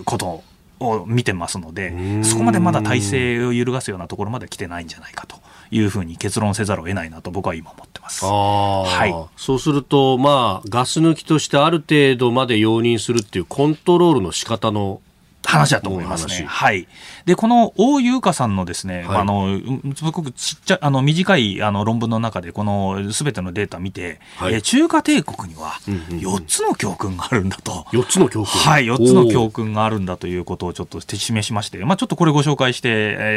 [0.06, 0.44] こと
[0.80, 5.38] を見てますので、そこまでまだ体制を揺るがすようなところまで来てないんじゃないかと
[5.72, 8.26] いうふうに結論せざるを得ないなと僕は今思ってます。
[8.26, 15.02] はい、そうすると、まあ、ガス抜きとしてある程度まで容認するっていうコントロールの仕方の
[15.48, 16.46] 話だと思いますね。
[16.48, 16.88] はい。
[17.26, 19.60] で、この大優香さんのですね、はい、あの、
[19.96, 27.86] すごくちっちゃあの、短いあの論文の中で、このすべてのデータ見て、はい、え中華帝国には4つの教訓があるんだと。
[27.91, 32.89] 4つの教訓はい、4つの教訓があるんだということをちょっと示しまして、まあちょっとこれご紹介して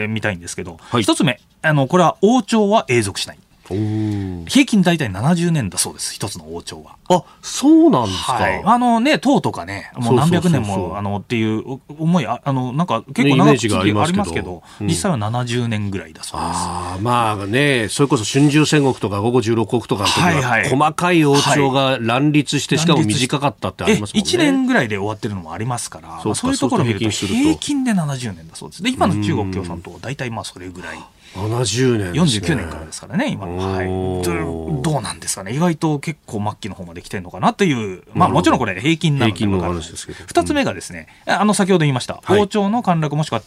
[0.08, 3.38] み、えー、たいんですけど、はい、1つ目、あの、これは王朝は永続しない。
[3.74, 6.96] 平均大体70年だそうです、一つの王朝は。
[7.08, 8.32] あ、そうなんですか。
[8.34, 16.50] はい、あのね、唐とかね、もう何百年も、あの、っていう思い、あの、なんか結構長くありますけど、実際は70年ぐらいだそうです。
[16.52, 24.30] ああ、まあね、それこそ春秋戦国とか午後十六国とかの時は、細かい王朝が乱立して、しかも短かったってありますもんね。
[24.30, 28.82] 1年ぐらいで終わってるのもありますから、そういうところを見ると平均で70年だそうです。
[28.82, 30.98] で、今の中国共産党は大体まあそれぐらい。
[31.34, 33.86] 70年、ね、49年からですからね、今はい。
[33.86, 34.82] ど。
[34.82, 43.42] どうなんですかね、意外と結構末期の方まで来てるのかなという、まあ、もちろんこれ、平均なのでの話ですけど、2つ目がですね、あの先ほど言いました、王朝の陥落、もしくは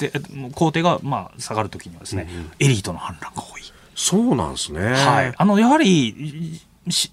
[0.54, 2.28] 皇帝がまあ下がるときにはですね、
[2.60, 3.62] エリートの反乱が多い。
[3.96, 4.94] そうなんですね。
[4.94, 5.34] はい。
[5.36, 6.66] あの、やはり、し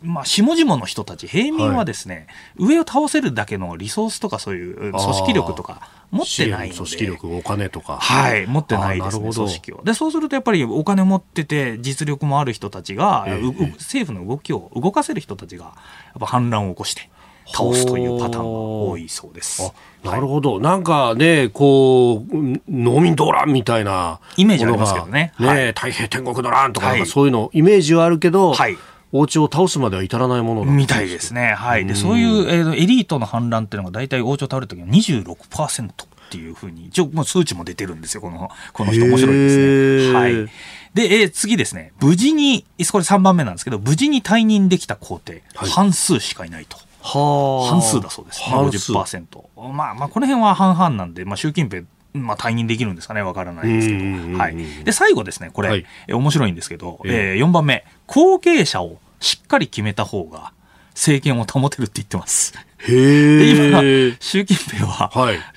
[0.02, 2.26] まあ、下々の人たち、平民はですね、
[2.58, 6.76] はい、上を倒せるだけのリソースとかそういう組織力とか持ってないので。
[6.76, 7.98] 組織力、お金とか。
[7.98, 9.82] はい、持ってないですね、組織を。
[9.84, 15.74] で、そうするとやっぱりお金持ってて、実力もある人たちが、えー、政府の動きを動かせる人たちが、やっ
[16.20, 17.10] ぱ反乱を起こして、
[17.46, 19.70] 倒すというパターンが多いそうです。
[20.02, 22.34] なるほど、はい、なんかね、こう、
[22.70, 25.34] 農民動乱みたいなイメージありますけどね。
[25.38, 28.78] ね、はい、太平天国動乱とか、かそういうの、イメージはあるけど、はい
[29.12, 31.54] お家を倒すまでは至らないものみたいですね。
[31.54, 31.86] はい。
[31.86, 35.94] で、そういう、えー、エリートの反乱っていうのが大体王朝倒れるときは26%っ
[36.30, 38.20] ていうふうに、一応もう数値も出てるんですよ。
[38.20, 40.18] この、この人面白いですね。
[40.18, 40.32] はい。
[40.94, 41.92] で、えー、次ですね。
[42.00, 46.76] 無事に、これ3番目なんですけど、無事に退任できた皇帝、はい、半数しかいないと。
[47.00, 48.42] は半数だそうです。
[48.50, 49.72] まあ、50%。
[49.72, 51.82] まあ、まあ、この辺は半々なんで、まあ、習近平
[52.14, 53.98] まあ、退任できるんですかね、わからないですけ
[54.32, 60.52] ど、はい、で最後ですね、これ、はい、え面白いんですけど、えー、4番目、後継者をしっかり決めた方が
[60.98, 62.54] 政権を保てるって言ってます。
[62.78, 63.80] へで今、
[64.20, 65.11] 習近平は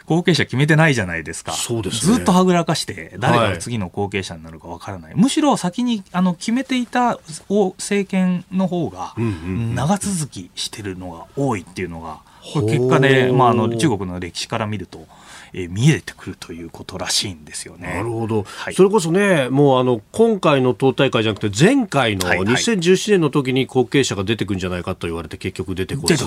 [0.05, 1.51] 後継者決めてないじゃないですか。
[1.53, 5.13] そうです、ね、ずっとはぐらかして、誰が次の後継者になるかわからない。
[5.13, 12.19] はい、むしろ先にあの決めていた政権の方が長続きしてるのが多いっていうのが、
[12.53, 15.07] これ結果で、まあ、あの中国の歴史から見ると。
[15.53, 17.93] えー、見えてくるということらしいんですよね。
[17.95, 26.17] なるほど、はい、それこそね、もうあの今回の党大会じゃなくて、前回の2017年の時に後継者が出てくるんじゃないかと言われて、結局出てこず、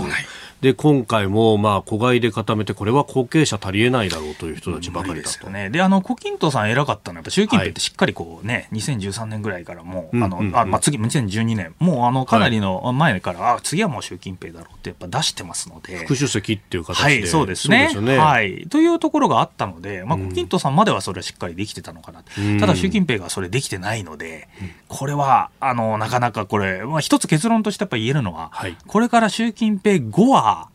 [0.61, 5.51] で今回もまあ子飼いで固めて、これは後継者足りえないだろうという人たちばかりだと。
[5.51, 16.05] ね、であの胡錦涛さん、偉かったのは、やっぱ習近平ってしっかりこうね、はい、2013年ぐらいからもう、あのあまあ、次、2012年、もうあのかなりの前から、はい、あ次はもう習近平だろうってやっぱ出してますので。
[16.05, 17.89] 副主席っていう形で、はい、そうですね。
[18.01, 18.19] ね。
[18.19, 24.49] はい、というところがあったので、まあ、胡錦涛さんまではそれはしっかりできてたのかな、うん、ただ習近平がそれできてないので、
[24.89, 30.69] これはあのなかなかこれ、まあ、一つ結論としてやっぱ言えるのは、はい、これから習近平後は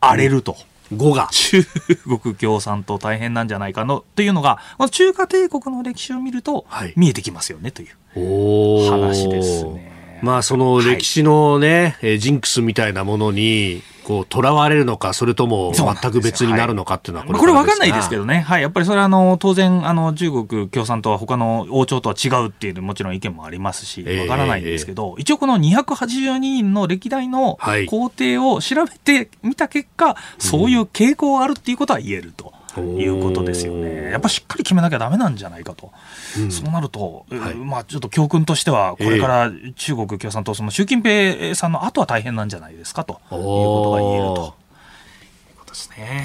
[0.00, 0.58] 荒れると。
[0.92, 1.28] 5が。
[1.30, 1.64] 中
[2.20, 6.66] 国共産党大変なんじゃないかのというのが、まあ、中華帝国の歴史を見ると
[6.96, 10.20] 見えてきますよねという話ですね。
[10.22, 18.40] まあその歴史のね、はい、ジンクスみたいなものにこう、囚われるのか、それとも全く別になるのかっていうのはこれ、これ分かんないですけどね。
[18.40, 18.62] はい。
[18.62, 27.56] やっぱりそれは、あの、当然、あの、中国共産党は他の王朝とは違うっていう、もちろん意見もありますし、分からないんですけど、えー、一応この282人の歴代の
[27.88, 32.52] 皇帝を調べてみた結果、はい、そういう傾向があるっていうことは言えると。
[32.78, 34.10] いうことですよね。
[34.10, 35.90] やっぱしっかり決めなきゃだめなんじゃないかと。
[36.38, 44.60] うん、そうなると、はい、まあちょっと教訓としては、これから中国共産党、その習近平さんの後は大変なんじゃないですかということが言えると。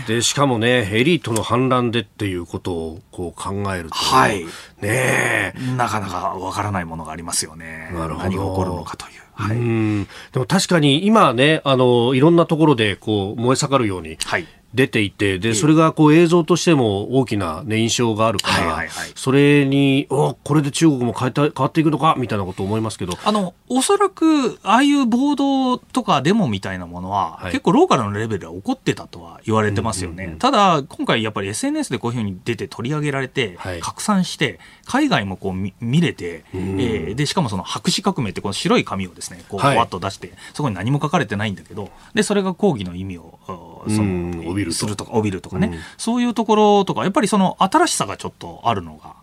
[0.08, 4.46] でしかもね、エリートの反乱でっていうことをこう考えると、はい。
[4.82, 7.92] ねなかなかわからないものがありますよね。
[7.94, 8.24] なるほど。
[8.24, 9.26] 何が起こるのかという。
[9.36, 23.18] はい、うんでも確かに今ね、あの、いろんなところでこう燃え盛るように、はい、出ていてでそれがこう映像としても大きな、ね、印象があるから、はいはいはい、それにおこれで中国も変えた変わっていくのかみたいなことを思いますけど。
[23.24, 49.16] あのおそらくああいう暴動とかデモみたいなものは、はい、結構ローカルのレベルでは起こってたとは言われてますよね、うんうんうん、ただ今回やっぱり SNS でこういうふうに出て取り上げられて、はい、拡散して海外もこう見見れて、うん、えー、でしかもその白紙革命ってこの白い紙をですねこうわっと出して、そこに何も書かれてないんだけどでそれが抗議の意味をその、するとか、帯びるとかね、うん、そういうところとか、やっぱりその新しさがちょっとあるのが、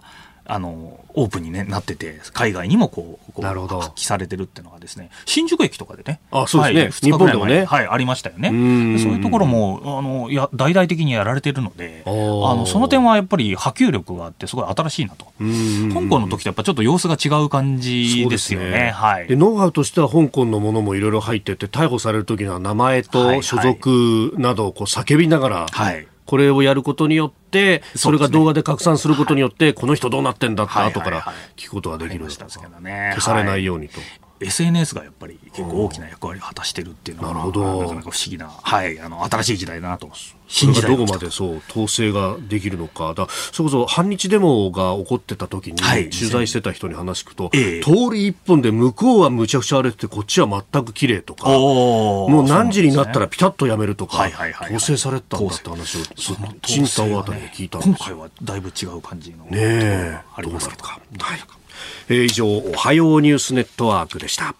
[0.45, 8.49] あのオープンに、ね、なってて、海外にもこうこう発揮されてるっていうのがですね、新宿駅とかでね、あそうですねはい、2日ぐらい日本でもね前はい、ありましたよね。
[8.49, 15.27] うんそういうところもあのや大々的にやられてるので、あのその点はやっぱり波及力があって、すごい新しいなと。
[15.41, 18.91] うん香港の時とやっぱちょっと様子が違う感じですよね。
[18.91, 19.37] はいで。
[19.37, 26.07] ノウハウとしては香港のものもいろいろ入ってて逮捕される時には名前と所属などをこう叫びながら、はい。
[26.27, 31.23] これをやることによってそれが動画で拡散することによって、この人どうなってんだってはい後から
[31.57, 32.15] 聞くことができる。
[32.15, 33.11] ありましたけどね。
[33.15, 34.01] 消されないようにと。
[34.45, 37.83] SNS がやっぱり結構大きな役割を果たしてるっていうのは、なるほど。
[37.83, 40.11] なかなか不思議な、はい、あの新しい時代だなと。
[40.49, 46.11] 新時代が来たまでそう統制ができるのか、だそれこそ反日デモが起こってた時に、はい。
[46.11, 47.81] 取材してた人に話聞くと、ええ。
[47.83, 54.77] 通り一本で向こうはむちゃくちゃ荒れてて、こっちは全く綺麗とか、もう何時になったらピタッとやめるとか、はいはいはいはい。
[54.77, 57.97] 統制されてたんだって話を、そのチンタオあたりで聞いたんですよ。
[57.97, 60.11] 今回はだいぶ違う感じのねえ。
[60.13, 60.83] がありますけど。
[60.83, 61.25] どうなるか。
[61.25, 61.62] はい
[62.09, 64.55] えー以上、おはようニュースネットワークでした。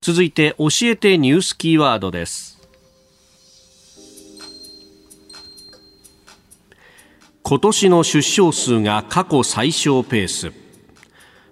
[0.00, 2.56] 続いて、教えてニュースキーワードです。
[7.42, 10.52] 今年の出生数が過去最小ペース。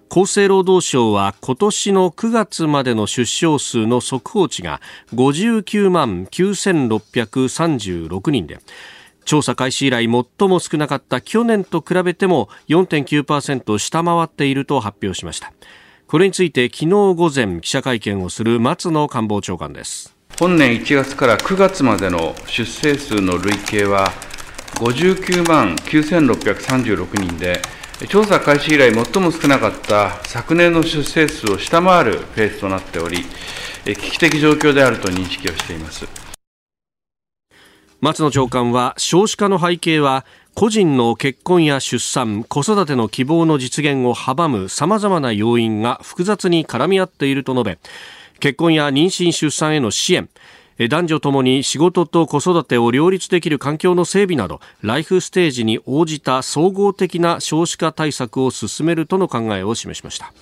[0.09, 4.81] 厚生労働省は今年の9月までの出生数の速報値が
[5.13, 8.59] 59万9636人で
[9.25, 15.51] 調査開始以来最も少なかった去年と比べても4.9%下回っていると発表しました
[16.07, 24.11] これについて昨日午前記者会見をする松野官房長官です本年1月から9月までの出生数の累計は
[24.75, 27.61] 59万9636人で、
[28.09, 33.25] 調査開始以来最も少なかった昨年の出生数を下回るペースとなっており、
[33.85, 36.24] 危機的状況であると認識をしています。
[38.01, 47.79] 松野長官は少子化の背景は個人の結婚や出産子育ての希望の実現を阻むさまざまな要因が複雑に絡み合っていると述べ
[48.39, 50.29] 結婚や妊娠出産への支援
[50.89, 60.33] 男女ともに仕事と子育てを両立できる環境の整備などライフステージに応じた総合的な少子化対策を進めるとの考えを示しました。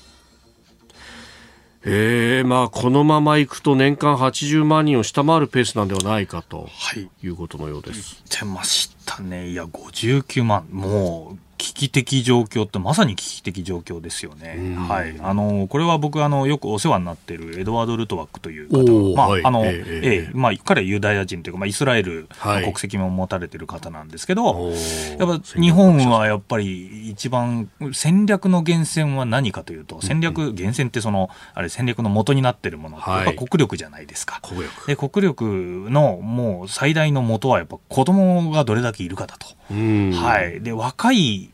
[1.86, 7.09] えー、まあこのままいくと年間80万人を下回るペースなんではないかとはい。
[7.21, 8.23] いうことのようです。
[8.29, 9.49] 出ましたね。
[9.49, 10.65] いや、59万。
[10.71, 14.76] もう、危機的状況ってまさに危機的状況ですよね。
[14.78, 15.16] はい。
[15.22, 19.16] あの、これは僕、あの、よくお世話になっているエドワード・ルトワックという方。
[19.16, 34.41] まあ、はいあの、ええええまあ、彼はユダヤ人というか、まあ、イスラエルはいの国籍も持たれてる方なんですけど、おーやっぱ日本はやっぱり一番戦略の源泉は何かというと、戦略、源泉ってその、あれ戦略の元になってるものって、はいやっぱ国力じゃないですか。
[34.43, 34.88] 国力。
[34.88, 39.47] で国力のもう最大の元はやっぱ子供がどれだけいるかだと。
[39.72, 40.61] うんはい。
[40.61, 41.51] で、若い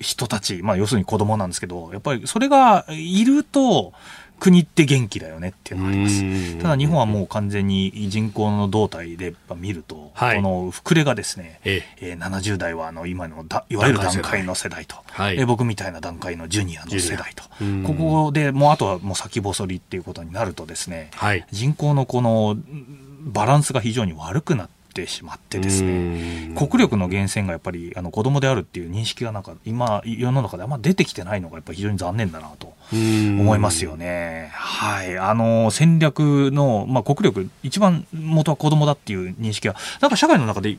[0.00, 3.92] 人たち、まあ要するに子供なんですけど、やっぱりそれがいると、
[4.38, 6.22] 国って元気だよねっていうのがあります。
[6.22, 6.58] うん。
[6.60, 10.36] ただ日本はもう完全に人口の動態で見ると、はい。
[10.36, 12.14] この膨れがですね、ええ。
[12.14, 15.38] ー70代はあの今のだいわゆる段階の世代と、はい。
[15.38, 17.44] えー僕みたいな段階のジュニアの世代と。
[17.86, 21.46] ここでもうあとはもう先細りっていうことになるとですね、はい。
[21.50, 34.50] 人口のこのんバランスが非常に悪くなってしまってですね、ね国力の源泉がやっぱりあの子供であるっていう認識がなんか今世の中であんま出てきてないのがやっぱり非常に残念だなと思いますよね。
[34.52, 35.18] はい。
[35.18, 40.76] あの、戦略の、まあ、国力、一番元は子供だっていう認識は、なんか社会の中で、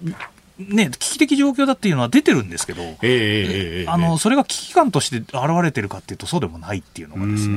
[0.59, 2.99] ね、危機的状況だっていうのは出てるんですけど、ええええ
[3.81, 7.55] ええあの、それが危機感として現れてるかっていうと、そうでもないっていうのがですうね、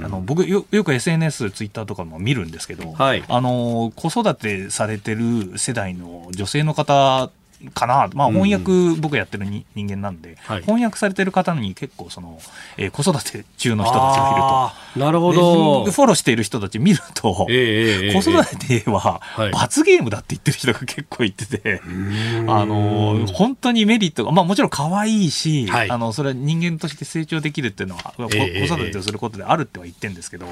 [0.00, 0.02] ん。
[0.04, 3.22] あの僕よ、よく SNS、ツイッターとかも見るんですけど、はい。
[3.28, 7.30] あの子育てされてる世代の女性の方
[7.74, 10.62] かな、まあ、うん翻訳、僕やってるに人間なんで、はい。
[10.62, 12.40] 翻訳されてる方に結構その、
[12.76, 14.40] えー子育て中の人たちがいる
[14.94, 15.00] と。
[15.00, 15.84] なるほど。
[15.84, 15.90] で。
[15.90, 19.50] フォローしている人たち見ると、ええええええ子育てははい。
[19.50, 21.80] 罰ゲームだって言ってる人が結構いてて、
[22.46, 25.90] あの本当にメリットが、まあ、もちろん可愛いし、はい。
[25.90, 30.46] あのそれは人間として成長できるっていうのは、子育てをすることであるっては言ってるんですけど、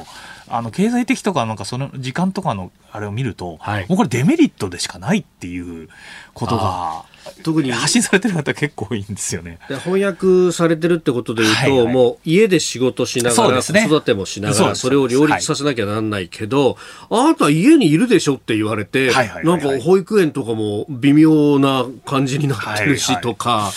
[0.49, 3.87] あの経済的とか、なんかその時間とかのあれを見ると、はい。
[3.89, 5.89] もうこれデメリットでしかないっていう
[6.39, 7.03] ことが、
[7.43, 7.73] 特に。
[7.73, 9.59] 発信されてる方結構多いんですよね。
[9.69, 11.93] で翻訳されてるってことでいうと、はいはい。
[11.93, 13.63] もう家で仕事しながら、ね。
[13.63, 16.77] 子育てもしながら、それを両立させなきゃなんないけど、
[17.11, 19.77] あなた家にいるでしょって言われて、はいはいはいなはい。
[19.77, 23.73] んか保育園とかも微妙な感じになってるしはいはいとか、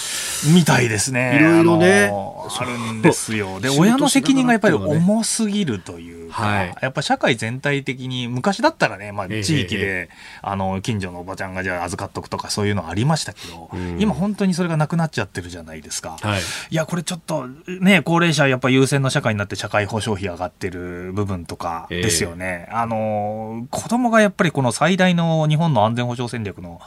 [0.54, 1.38] みたいですね。
[1.40, 2.06] いろいろね。
[2.06, 3.60] あのあるんですよ。
[3.60, 6.76] で、親の責任がやっぱり重すぎるというか、はい。
[6.82, 9.44] やっぱ社会全体的に、昔だったらね、まあええ。
[9.44, 10.10] 地域えで、
[10.42, 16.18] あの、近所のおばちゃんがじゃあ預かっとくとかそういうのありましたけけど、今本当にそれがなくなっちゃってるじゃないですか。
[16.22, 22.68] はい、いや、これちょっとね、高齢者やっぱ優先の社会になって社会保障費上がってる部分とかですよね。
[22.70, 26.82] えー、あの、子供がやっぱりこの最大の日本の安全保障戦略の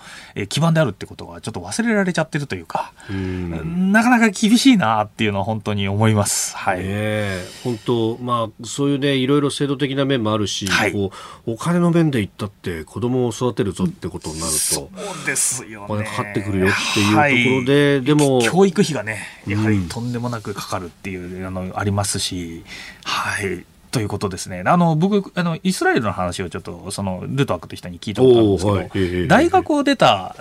[0.49, 6.57] 基盤であるってことがちょっと忘れられちゃってるというか、うなかなか厳しいなっていうのは本当に思います。
[6.57, 6.79] はい。
[6.81, 11.11] えー、本当、まあ、そういうね、いろいろ制度的な面もあるし、はい、こ
[11.47, 22.65] うお金の面で言ったって子供を育てるぞってことになると、そうですよ、ね、お金かかってくるよっていうところで、はい、でも教育費がねやはりとんでもなくかかるっていう、のありますし、
[23.05, 23.65] はい
[23.95, 24.65] ということですね。
[24.67, 30.35] あの、僕、あの、イスラエルの話をちょっと、その、ルトワックという人に聞いたことあるんですけど、はい、大学を出た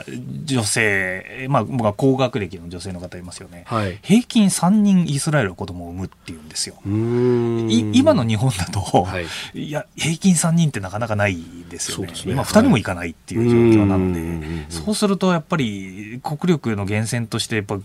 [0.44, 3.66] 女性、まあ、僕は高学歴の女性の方いますよね。
[3.68, 6.76] はい、平均3人イスラエルは子供を産むっていうんですよ。
[6.84, 11.38] 今の日本だと、はい、いや、平均3人ってなかなかない
[11.70, 12.08] ですよね。
[12.08, 12.14] ね。
[12.26, 17.78] 今、2人もいかないっていう状況なので、そうすると、やっぱり、国力の源泉として、やっぱ、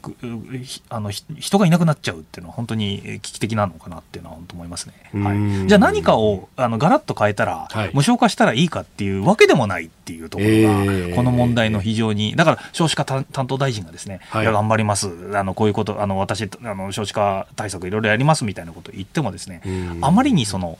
[0.88, 4.94] あの、人がいなくなっちゃうっていうのは、本当に危機的なのかなっていうのは、本当思いますね。
[5.12, 19.62] はいじゃあ何かをあのガラッと変えたら、はい、無償化したらいいかっていうわけでもないっていうところが、この問題の非常に、だから少子化担当大臣がですね、はい、いや頑張ります、あのこういうこと、あの私あの、少子化対策いろいろやりますみたいなことを言ってもですね、
[20.00, 20.78] あまりにその、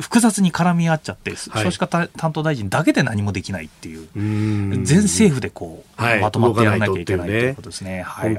[0.00, 4.08] 複雑に絡み合っちゃって、少子化担当大臣だけで何もできないっていう、
[4.84, 8.02] 全政府でこう、まとまってやらなきゃいけないということですね。
[8.02, 8.36] はい、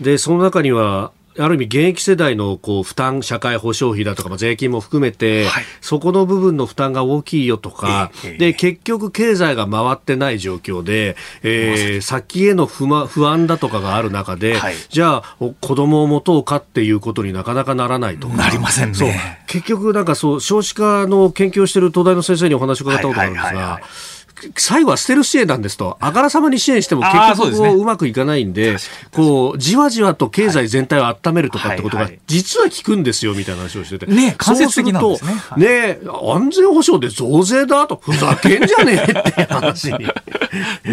[0.00, 19.44] でその中にはある意味、現役世代のこう負担、社会保障費だとか、税金も含めて、はい、そこの部分の負担が大きいよとか、えー、で結局、経済が回ってない状況で、えー、先への不,、ま、不安だとかがある中で、はい、じゃあ、子供を持とうかっていうことになかなかならないとなりませんね。
[19.46, 24.17] 結局、なんかそう、少子化の研究をしている東大の先生にお話を伺ったことがあるんですが、はいはいはいはい
[24.56, 28.76] 最後は捨てる支援なんですと、あからさまに支援しても結局うまくいかないんで、
[29.12, 34.06] こう、じわじわと経済全体を温めるとかってことが、実は効くんですよ、みたいな話をしてて。
[34.06, 35.34] ね、間接的なんですね。
[35.56, 40.06] ね、安全保障で増税だと、ふざけんじゃねえって話に。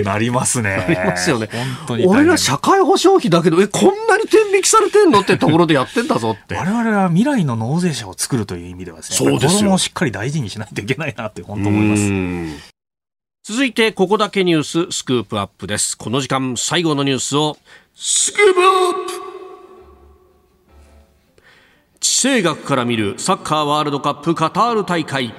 [0.04, 0.86] なりますね。
[0.88, 1.50] なりますよね。
[2.06, 6.56] 俺ら社会保障費だけど、え、こんなに天引きされてんのってところでやってんだぞって。
[6.56, 12.74] 我々は未来の納税者を作るという意味ではですね、そうです子供をしっかり大事にしないといけないなって本当思います。
[13.48, 15.96] 続いてここだけニューススクープアップです。
[15.96, 17.56] この時間最後のニュースを
[17.93, 19.12] スクープアップ!
[22.00, 25.32] 地政学から見るサッカーワールドカップカタール大会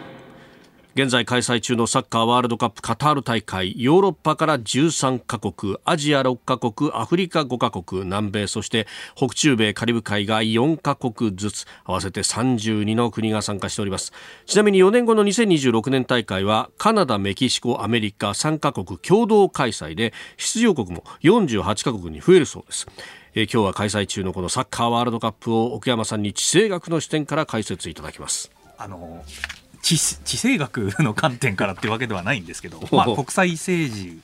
[0.97, 14.15] 現在開催中のサッカーワールドカップカタール大会ヨーロッパから13カ国アジア6カ国アフリカ5カ国南米そして北中米カリブ海が4カ国ずつ合わせて32の国が参加しております。
[14.47, 22.87] ちなみに4年後の2026年大会はカナダメキシコアメリカ3カ国共同開催で出場国も48カ国に増えるそうです。
[23.35, 28.51] え今日は開催中のこのサッカーワールドカップを奥山さんに地政学の視点から解説いただきます。
[28.79, 29.23] あの
[29.87, 34.21] 地地政学の観点からっていうわけではないんですけど、 まあ、国際政治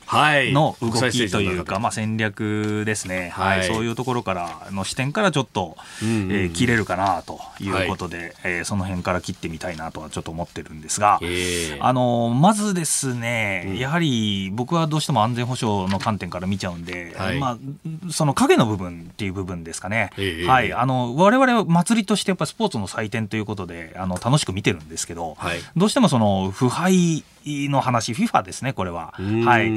[0.52, 11.20] の動きというか、まあ、戦略ですね、はい、はい、そういうところからの視点からちょっと、うえー、切れるかなということで、はい、えー、その辺から切ってみたいなとはちょっと思ってるんですが、
[11.78, 20.10] あのまずですね、うん、やはり僕はどうしても安全保障の観点から見ちゃうんで、はい、まあ、その影の部分っていう部分ですかね、
[20.48, 29.14] はい、あの我々は祭りとしてやっぱスポーツの祭典ということであの楽しく見てるんですけど、はい、どうしてもその腐敗の話、FIFA ですね、これは。
[29.16, 29.20] は
[29.60, 29.66] い。
[29.66, 29.68] え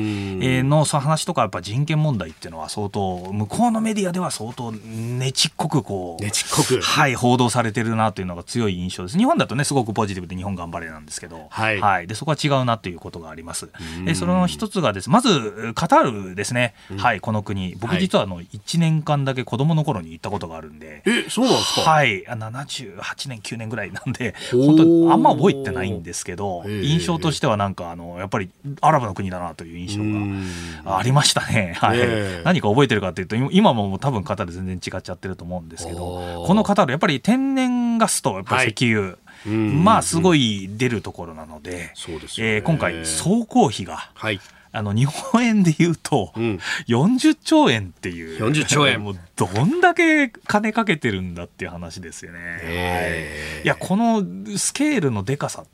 [0.62, 6.82] ー、のその話とか、やっぱ人権問題っていうのは相当、向こうのメディアでは相当ねちっこくこう、ねちっこく。
[6.82, 9.18] はい、報道されてるなというのが強い印象です。
[9.18, 11.80] 日本だとね、すごくポジティブで日本頑張れなんですけど、はい。
[11.80, 13.70] はい、で、そこは違うなということがあります。
[14.06, 16.74] で、その一つがです、まず、カタールですね。
[16.98, 17.76] はい、この国。
[17.76, 21.02] 僕実はあの、1年間だけ子供の頃に行ったことがあるんで。
[21.06, 21.90] え、そうなんですか？
[21.90, 22.24] はい。
[22.26, 28.50] 78年、9年ぐらいなんで、本当にあんま覚えてないんですけど、印象としてははなんかあのやっぱり
[28.82, 32.00] アラブの国だなという印象がありましたね、 はい、
[32.44, 39.16] 何か覚えてるかというと今も多分カタール全然違っちゃってると思うんですけどこのカタールやっぱり天然ガスとやっぱり石油、はい
[39.48, 44.40] まあすごい出るところなので、そうですえー、今回、総工費が、はい、
[44.76, 49.02] あの日本円で言うと、うん、40兆円っていう、40兆円。
[49.04, 53.62] もうどんだけ金かけてるんだっていう話ですよね。
[53.64, 53.68] い。
[53.68, 54.24] や、この
[54.58, 55.66] スケールのでかさっ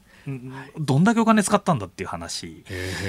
[0.79, 2.63] どんだけお金使ったんだっていう話、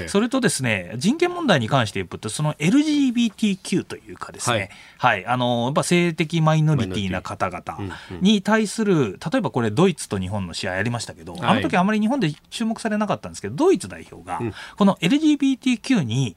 [0.07, 14.39] それとですね人権問題に関して言うと、その LGBTQ というかですね、はい、はい、あのやっぱ性的マイノリティな方々に対する、例えばこれ、ドイツと日本の試合やりましたけど、あの時あまり日本で注目されなかったんですけど、ドイツ代表が、
[14.77, 16.35] この LGBTQ に、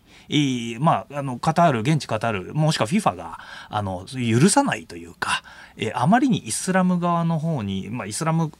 [0.80, 5.42] まあ、あのカタール、現地カタール、もしくは FIFA があの許さないというか、
[5.76, 8.50] えあまりにイスラム側の方に、まあ、イスラム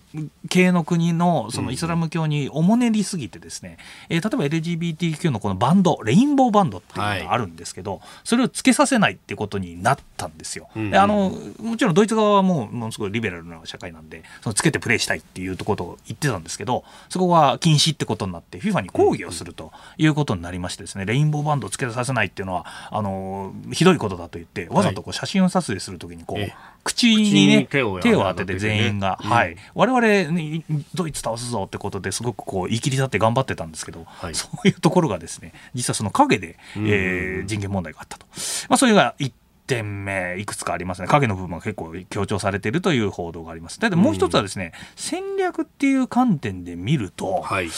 [0.48, 10.68] 系の国のそのイスラム教におもねりすぎてですね、えー、例えば LGBTQ のこのバンドレインボーバンドっていうのがあるんですけど、はい、それをつけさせないってことになったんですよ。
[10.76, 26.52] うんうん、であのもちろんドイツ側はもうものすごいリベラルな社会なんでそのつけてプレーしたいっていうことを言ってたんですけどそこは禁止ってことになって FIFA に抗議をするということになりましてですねレインボーバンドをつけさせないっていうのはあのひどいことだと言ってわざとこう写真を撮影するときにこう、
[26.86, 38.26] 口にね手を当てて全員が、はい、我々ドイツ倒すぞってことですごくこう言い切り立って頑張ってたんですけど、はい、そういうところがですね実はその陰で、えー、人権問題があったと、
[38.68, 39.32] まあ、それが1
[39.66, 41.08] 点目いくつかありますね。
[41.08, 43.80] 影の部分が結構強調されているという報道があります。
[43.80, 47.70] でもう一つはですね、戦略っていう観点で見ると、はい、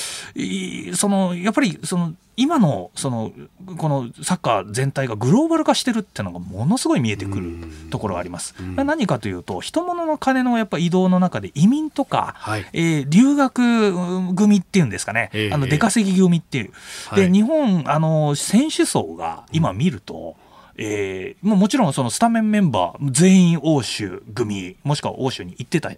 [0.95, 3.33] そのやっぱりその今のその
[3.77, 8.55] このサッカー全体がグローバル化してるっていうのがものすごい見えてくるところがあります。
[8.77, 16.73] 何かというと人物の金のやっぱ移動の中で移民とか、はい、えー、留学組っていうんですかね、あの出稼ぎ組っていう、
[17.17, 20.37] で日本あの選手層が今見ると、
[20.77, 25.91] えー、もちろんそのスタメンメンバー全員欧州組もしくは欧州に行ってた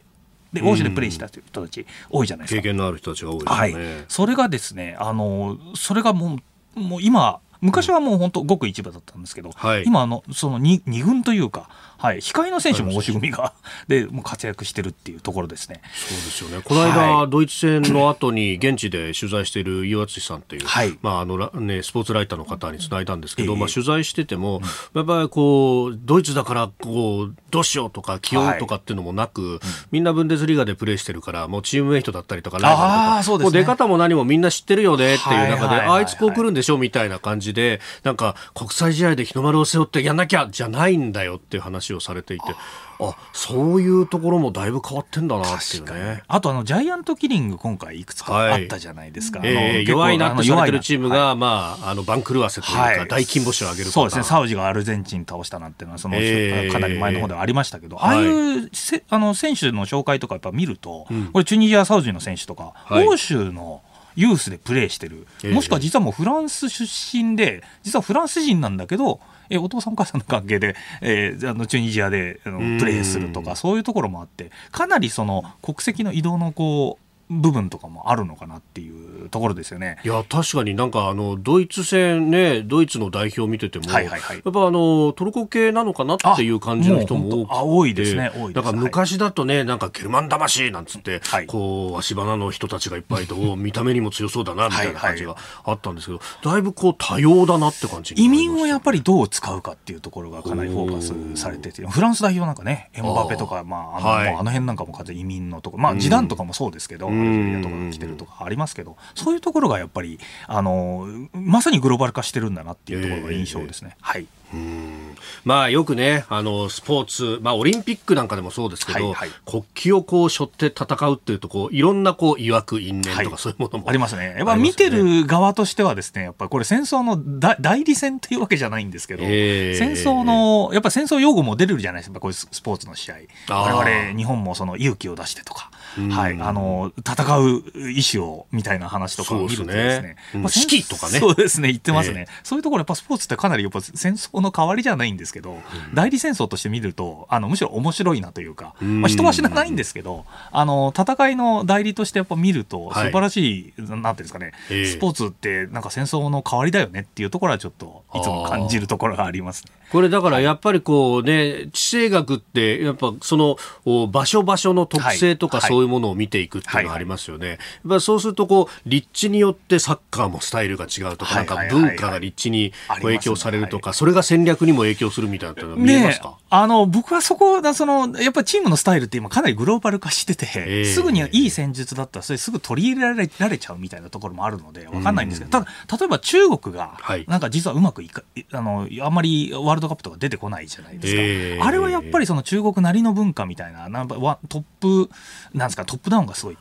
[0.53, 2.62] で欧州でプレーした人たち多いじゃないですか。
[2.62, 3.57] 経験のある人たちが多いですね。
[3.57, 6.38] はい、それがですね、あのそれがも
[6.76, 11.68] うもう今昔はもう本当ごく一部だったんですけど、はい、今あのその 2, 2軍というか
[12.01, 13.53] はい、控えの選手も大志組が
[13.86, 15.82] でもう活躍してるっていうところですね。
[15.94, 16.62] そうですよね。
[16.64, 24.62] この間、はい、ドイツ戦の後に現地で取材している岩津さんっていう、はい、まああのねスポーツライターの方につないだんですけど、えー、まあ取材してても、
[24.94, 29.61] やっぱりこうドイツだからこうどうしようとか起用とかっていうのもなく、はい、
[29.92, 42.55] みんなブンデスリーガでプレーしてるからもうチームメイトだったりとかライバルとか、そうですね、もう出方も何もみんな知ってるよねっていう中で、あいつこう来るんでしょみたいな感じでなんか国際試合で日の丸を背負ってやんなきゃじゃないんだよっていう話をされていて。
[43.03, 46.22] あそういうところもだいぶ変わってんだなっていうね。
[46.28, 54.24] あとあのジャイアントキリング今回いくつかあったじゃないですか、はい、えー、弱いなって言われてるチームが、はい、まあ、あの番狂わせというか、はい、大金星を上げるそうですね。
[54.24, 63.82] サウジがアルゼンチン倒したなんていうのはその、えー、かなり前の方ではありましたけど、ああいうせあの選手の紹介とかやっぱ見ると、うん、これチュニジアサウジの選手とか、欧州の
[64.14, 66.84] ユースでプレーしてる、もしくは実はもうフランス出
[67.16, 69.20] 身で実はフランス人なんだけど
[69.51, 79.98] えお父さんお母さんの関係で、えー、あのチュニジアであのプレーするとかそういうところもあってかなりその国籍の移動のこう部分とかもあるのかなっていうところですよね。
[80.04, 88.32] いや確かになんかあのドイツ戦ねドイツの代表を見てても、はいはいはい、やっぱあのトルコ系なのかなっていう感じの人も多いですね。
[88.52, 101.02] だから昔だとねなんかケルマン魂なんつって、はい、こう足花の人たちがいっぱいと見た目にも強そうだなみたいな感じがあったんですけど、はいはい、だいぶこう多様だなって感じ移民をやっぱりどう使うかっていうところがかなりフォーカ
[101.36, 110.18] スされててフランス代表なんかねエムバペとかまああの,、はい、あの辺なんかも完全移民のところまあジダンとかもそうですけど、アルジェリアとかてるとかありますけど、そういうところがやっぱり
[110.48, 113.96] あのまさにグローバル化してるんだなっていうところが印象ですね。
[113.98, 114.26] えー、はい。
[114.52, 115.14] うん。
[115.44, 124.34] まあよくねあのスポーツ、まあ、オリンピックなんかでもそうですけど、はいはい、国旗をこう背負って戦うっていうとこういろんなこう曰く因縁とかそういうものも、ありますね。
[124.36, 127.20] やっぱ見てる側としてはですねやっぱりこれ戦争の
[127.60, 132.18] 代理戦というわけじゃないんですけど、えー、戦争のやっぱ戦争用語も出るじゃないですか。
[132.18, 133.16] こういうスポーツの試合。
[133.48, 135.70] 我々日本もその勇気を出してとか。
[136.11, 141.18] はい、あの戦う意思をみたいな話とかを見るとですね、まあ、士とかね。
[141.18, 145.61] そうですね言ってますね、えー、そういうところやっぱスポーツってかなりやっぱ戦争の代わりじゃないんですけど、うん、
[145.95, 159.72] 代理戦争として見るとあのむしろ面白いなというか、まあ、人は死なないんですけどあの戦いの代理としてやっぱ見ると素晴らしい、はい、なんていうんですかね、えー、スポーツってなんか戦争の代わりだよねっていうところはちょっといつも感じるところがありますね。
[159.91, 167.58] これだからやっぱりこうね地政学ってやっぱその場所場所の特性とかそういうものを見ていくっていうのがありますよね。
[167.88, 172.72] やっそうするとこう立地によってサッカーもスタイルが違うとか、なんか文化が立地に
[173.02, 185.66] 影響されるとか、それが戦略にも影響するみたいなの見えますか、ね、あの僕はそこそのやっぱりチームのスタイルって今かなりグローバル化してて、えー、すぐにいい戦術だったらそれすぐ取り入れられられちゃうみたいなところもあるのでわかんないんですけど、ただ
[185.98, 188.22] 例えば中国がなんか実はうまくいか
[188.52, 195.10] あのあんまりワールドカップとか出てこないじゃないですか、えー、あれはやっぱりその中国なりの文化みたいななんトップ
[195.54, 196.58] なんですかトップダウンがすごい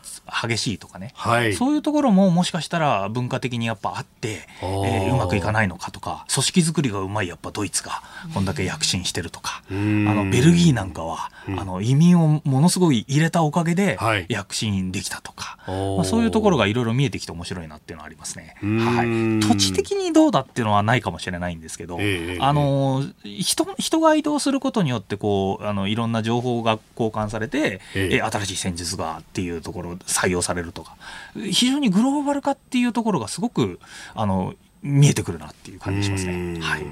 [0.48, 8.02] 激しいとかね、はい、そういうところももしかしたら文化的にやっぱあって、えー、うまくいかないのかとか組織作りがうまいやっぱドイツが
[8.34, 13.98] こんだけ躍進してるとか、あのベルギーなんかは、あの移民をものすごい入れたおかげで
[14.28, 18.56] 躍進できたとか、はい、まあ、そういうところがいろいろ見えてきて面白いなっていうのはありますね。
[18.62, 30.96] はい、土地的にどうだっていうのはないかもしれないんですけど、えー、あの人人が移動することによってこうあのいろんな情報が交換されて、えー、新しい戦術がっていうところ採用されるとか
[31.34, 33.80] 非常にグローバル化っていうところがすごく
[34.14, 36.60] あの見えてくるなっていう感じしますね。
[36.60, 36.86] はい。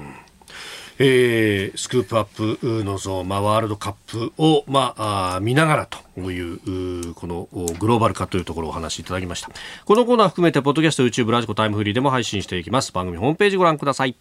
[1.00, 7.48] えー、スクープアップのぞ、まあ、ワールドカップを、まあ、あ見ながらというこの
[7.78, 9.50] グローバル化というところをお話しいただきました。
[9.84, 12.92] このコーナー含めてポッドキャスト YouTube ラジコタイムフリーでも配信していきます。
[12.92, 14.16] 番組ホームページご覧ください。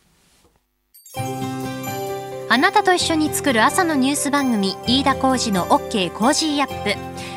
[2.49, 7.36] あなたと一緒に作る朝のニュース番組飯田浩司の OK コージーアップ